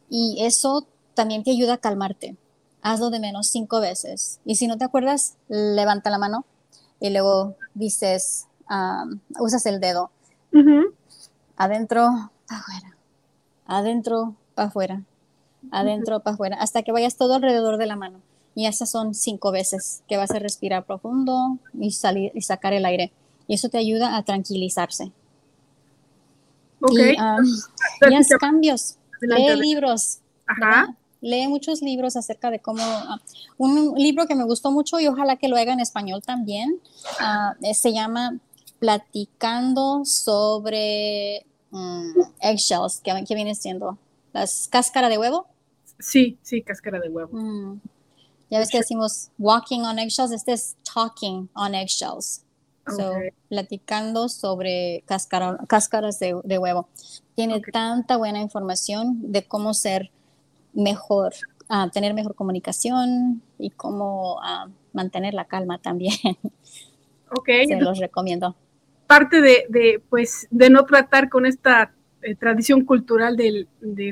Y 0.09 0.37
eso 0.43 0.87
también 1.13 1.43
te 1.43 1.51
ayuda 1.51 1.73
a 1.75 1.77
calmarte. 1.77 2.35
Hazlo 2.81 3.09
de 3.09 3.19
menos 3.19 3.47
cinco 3.47 3.79
veces. 3.79 4.39
Y 4.45 4.55
si 4.55 4.67
no 4.67 4.77
te 4.77 4.85
acuerdas, 4.85 5.35
levanta 5.47 6.09
la 6.09 6.17
mano 6.17 6.45
y 6.99 7.09
luego 7.09 7.55
dices, 7.73 8.47
usas 9.39 9.65
el 9.65 9.79
dedo. 9.79 10.11
Adentro, 11.55 12.31
para 12.47 12.61
afuera. 12.61 12.97
Adentro, 13.65 14.35
para 14.55 14.67
afuera. 14.69 15.03
Adentro, 15.71 16.19
para 16.21 16.33
afuera. 16.35 16.57
Hasta 16.59 16.83
que 16.83 16.91
vayas 16.91 17.17
todo 17.17 17.35
alrededor 17.35 17.77
de 17.77 17.85
la 17.85 17.95
mano. 17.95 18.21
Y 18.57 18.65
esas 18.65 18.89
son 18.89 19.13
cinco 19.13 19.51
veces 19.51 20.01
que 20.09 20.17
vas 20.17 20.31
a 20.31 20.39
respirar 20.39 20.83
profundo 20.83 21.59
y, 21.79 21.91
salir, 21.91 22.31
y 22.33 22.41
sacar 22.41 22.73
el 22.73 22.85
aire. 22.85 23.11
Y 23.47 23.53
eso 23.53 23.69
te 23.69 23.77
ayuda 23.77 24.17
a 24.17 24.23
tranquilizarse. 24.23 25.11
Okay. 26.81 27.13
Y, 27.13 27.17
haz 28.15 28.29
cambios. 28.39 28.95
Lee 29.21 29.55
libros. 29.57 30.21
Lee 31.21 31.47
muchos 31.47 31.83
libros 31.83 32.17
acerca 32.17 32.49
de 32.49 32.57
cómo. 32.57 32.81
Ah, 32.81 33.21
un, 33.59 33.93
libro 33.93 34.25
que 34.25 34.33
me 34.33 34.43
gustó 34.43 34.71
mucho 34.71 34.99
y 34.99 35.07
ojalá 35.07 35.35
que 35.35 35.49
lo 35.49 35.55
haga 35.55 35.73
en 35.73 35.79
español 35.79 36.23
también 36.25 36.81
eh, 37.61 37.75
se 37.75 37.93
llama 37.93 38.39
Platicando 38.79 40.03
sobre 40.03 41.45
mm, 41.69 42.21
eggshells, 42.41 43.01
que, 43.01 43.23
que, 43.23 43.35
viene 43.35 43.53
siendo 43.53 43.99
las 44.33 44.67
cáscara 44.67 45.09
de 45.09 45.19
huevo. 45.19 45.45
Sí, 45.99 46.39
sí, 46.41 46.63
cáscara 46.63 46.99
de 46.99 47.09
huevo. 47.09 47.37
Mm. 47.37 47.81
Ya 48.49 48.59
ves 48.59 48.69
que 48.69 48.77
decimos 48.77 49.31
walking 49.37 49.81
on 49.81 49.99
eggshells, 49.99 50.31
este 50.31 50.53
es 50.53 50.75
talking 50.83 51.49
on 51.53 51.75
eggshells. 51.75 52.43
So, 52.95 53.15
platicando 53.49 54.29
sobre 54.29 55.03
cáscaras 55.05 56.19
de, 56.19 56.57
huevo. 56.57 56.87
Tiene 57.35 57.59
tanta 57.59 58.15
buena 58.15 58.39
información 58.39 59.31
de 59.31 59.43
cómo 59.43 59.73
ser 59.73 60.09
mejor, 60.71 61.33
uh, 61.69 61.89
tener 61.89 62.13
mejor 62.13 62.35
comunicación 62.35 63.41
y 63.59 63.71
cómo 63.71 64.35
uh, 64.35 64.71
mantener 64.93 65.33
la 65.33 65.45
calma 65.45 65.79
también. 65.79 66.15
Ok. 67.31 67.49
Se 67.67 67.75
los 67.75 67.99
recomiendo. 67.99 68.55
Parte 69.05 69.41
de, 69.41 69.65
de, 69.67 70.01
pues, 70.09 70.47
de 70.49 70.69
no 70.69 70.85
tratar 70.85 71.27
con 71.29 71.45
esta 71.45 71.93
eh, 72.23 72.35
tradición 72.35 72.83
cultural 72.83 73.37
del, 73.37 73.67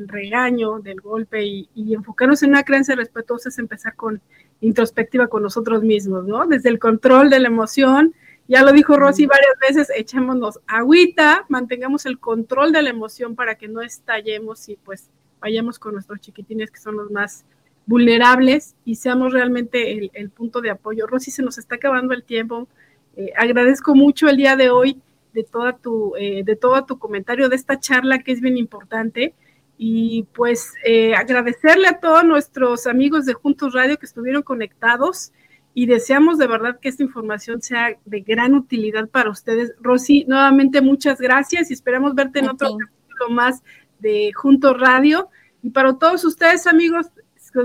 regaño, 0.07 0.79
del 0.79 1.01
golpe 1.01 1.43
y, 1.43 1.67
enfocarnos 1.93 2.43
en 2.43 2.51
una 2.51 2.63
creencia 2.63 2.95
respetuosa 2.95 3.49
es 3.49 3.57
empezar 3.57 3.95
con 3.95 4.21
introspectiva 4.61 5.27
con 5.27 5.41
nosotros 5.41 5.83
mismos, 5.83 6.25
¿no? 6.25 6.45
Desde 6.45 6.69
el 6.69 6.79
control 6.79 7.29
de 7.29 7.39
la 7.39 7.47
emoción, 7.47 8.13
ya 8.47 8.61
lo 8.61 8.71
dijo 8.73 8.95
Rosy 8.95 9.25
varias 9.25 9.55
veces, 9.59 9.91
echémonos 9.95 10.59
agüita, 10.67 11.45
mantengamos 11.49 12.05
el 12.05 12.19
control 12.19 12.71
de 12.71 12.83
la 12.83 12.91
emoción 12.91 13.35
para 13.35 13.55
que 13.55 13.67
no 13.67 13.81
estallemos 13.81 14.69
y 14.69 14.77
pues 14.77 15.09
vayamos 15.41 15.79
con 15.79 15.93
nuestros 15.93 16.19
chiquitines 16.19 16.69
que 16.69 16.79
son 16.79 16.97
los 16.97 17.09
más 17.09 17.43
vulnerables 17.87 18.75
y 18.85 18.95
seamos 18.95 19.33
realmente 19.33 20.09
el, 20.13 20.29
punto 20.29 20.61
de 20.61 20.69
apoyo. 20.69 21.07
Rosy, 21.07 21.31
se 21.31 21.43
nos 21.43 21.57
está 21.57 21.75
acabando 21.75 22.13
el 22.13 22.23
tiempo. 22.23 22.67
Eh, 23.15 23.31
agradezco 23.35 23.95
mucho 23.95 24.27
el 24.27 24.37
día 24.37 24.55
de 24.55 24.69
hoy 24.69 25.01
de, 25.35 25.43
toda 25.43 25.77
tu, 25.77 26.15
eh, 26.15 26.43
de 26.43 26.55
todo 26.55 26.85
tu 26.85 26.97
comentario, 26.97 27.49
de 27.49 27.55
esta 27.55 27.79
charla 27.79 28.19
que 28.19 28.31
es 28.31 28.41
bien 28.41 28.57
importante. 28.57 29.35
Y 29.77 30.23
pues 30.33 30.73
eh, 30.85 31.13
agradecerle 31.13 31.89
a 31.89 31.99
todos 31.99 32.23
nuestros 32.23 32.87
amigos 32.87 33.25
de 33.25 33.33
Juntos 33.33 33.73
Radio 33.73 33.97
que 33.97 34.05
estuvieron 34.05 34.41
conectados 34.41 35.33
y 35.73 35.85
deseamos 35.85 36.37
de 36.37 36.47
verdad 36.47 36.79
que 36.79 36.87
esta 36.87 37.03
información 37.03 37.61
sea 37.61 37.97
de 38.05 38.21
gran 38.21 38.55
utilidad 38.55 39.09
para 39.09 39.29
ustedes. 39.29 39.73
Rosy, 39.81 40.23
nuevamente 40.29 40.81
muchas 40.81 41.19
gracias 41.19 41.69
y 41.69 41.73
esperamos 41.73 42.15
verte 42.15 42.39
en 42.39 42.47
otro 42.47 42.77
capítulo 42.77 43.29
más 43.29 43.61
de 43.99 44.31
Juntos 44.33 44.79
Radio. 44.79 45.29
Y 45.61 45.71
para 45.71 45.93
todos 45.97 46.23
ustedes, 46.23 46.65
amigos, 46.67 47.07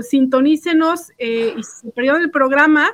sintonícenos 0.01 1.13
eh, 1.17 1.53
y 1.57 1.63
si 1.63 1.89
perdieron 1.91 2.21
el 2.21 2.31
programa, 2.31 2.89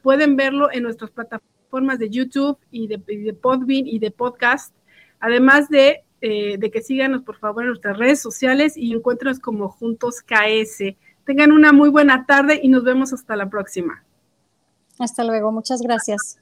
pueden 0.00 0.36
verlo 0.36 0.72
en 0.72 0.84
nuestras 0.84 1.10
plataformas 1.10 1.51
de 1.72 2.10
YouTube 2.10 2.58
y 2.70 2.86
de, 2.86 2.98
de 2.98 3.32
Podbean 3.32 3.86
y 3.86 3.98
de 3.98 4.10
podcast. 4.10 4.74
Además 5.20 5.70
de, 5.70 6.04
eh, 6.20 6.58
de 6.58 6.70
que 6.70 6.82
síganos 6.82 7.22
por 7.22 7.38
favor 7.38 7.62
en 7.62 7.68
nuestras 7.68 7.96
redes 7.96 8.20
sociales 8.20 8.76
y 8.76 8.92
encuéntrenos 8.92 9.38
como 9.38 9.70
Juntos 9.70 10.20
KS. 10.20 10.96
Tengan 11.24 11.50
una 11.50 11.72
muy 11.72 11.88
buena 11.88 12.26
tarde 12.26 12.60
y 12.62 12.68
nos 12.68 12.84
vemos 12.84 13.12
hasta 13.12 13.36
la 13.36 13.48
próxima. 13.48 14.04
Hasta 14.98 15.24
luego, 15.24 15.50
muchas 15.50 15.80
gracias. 15.80 16.41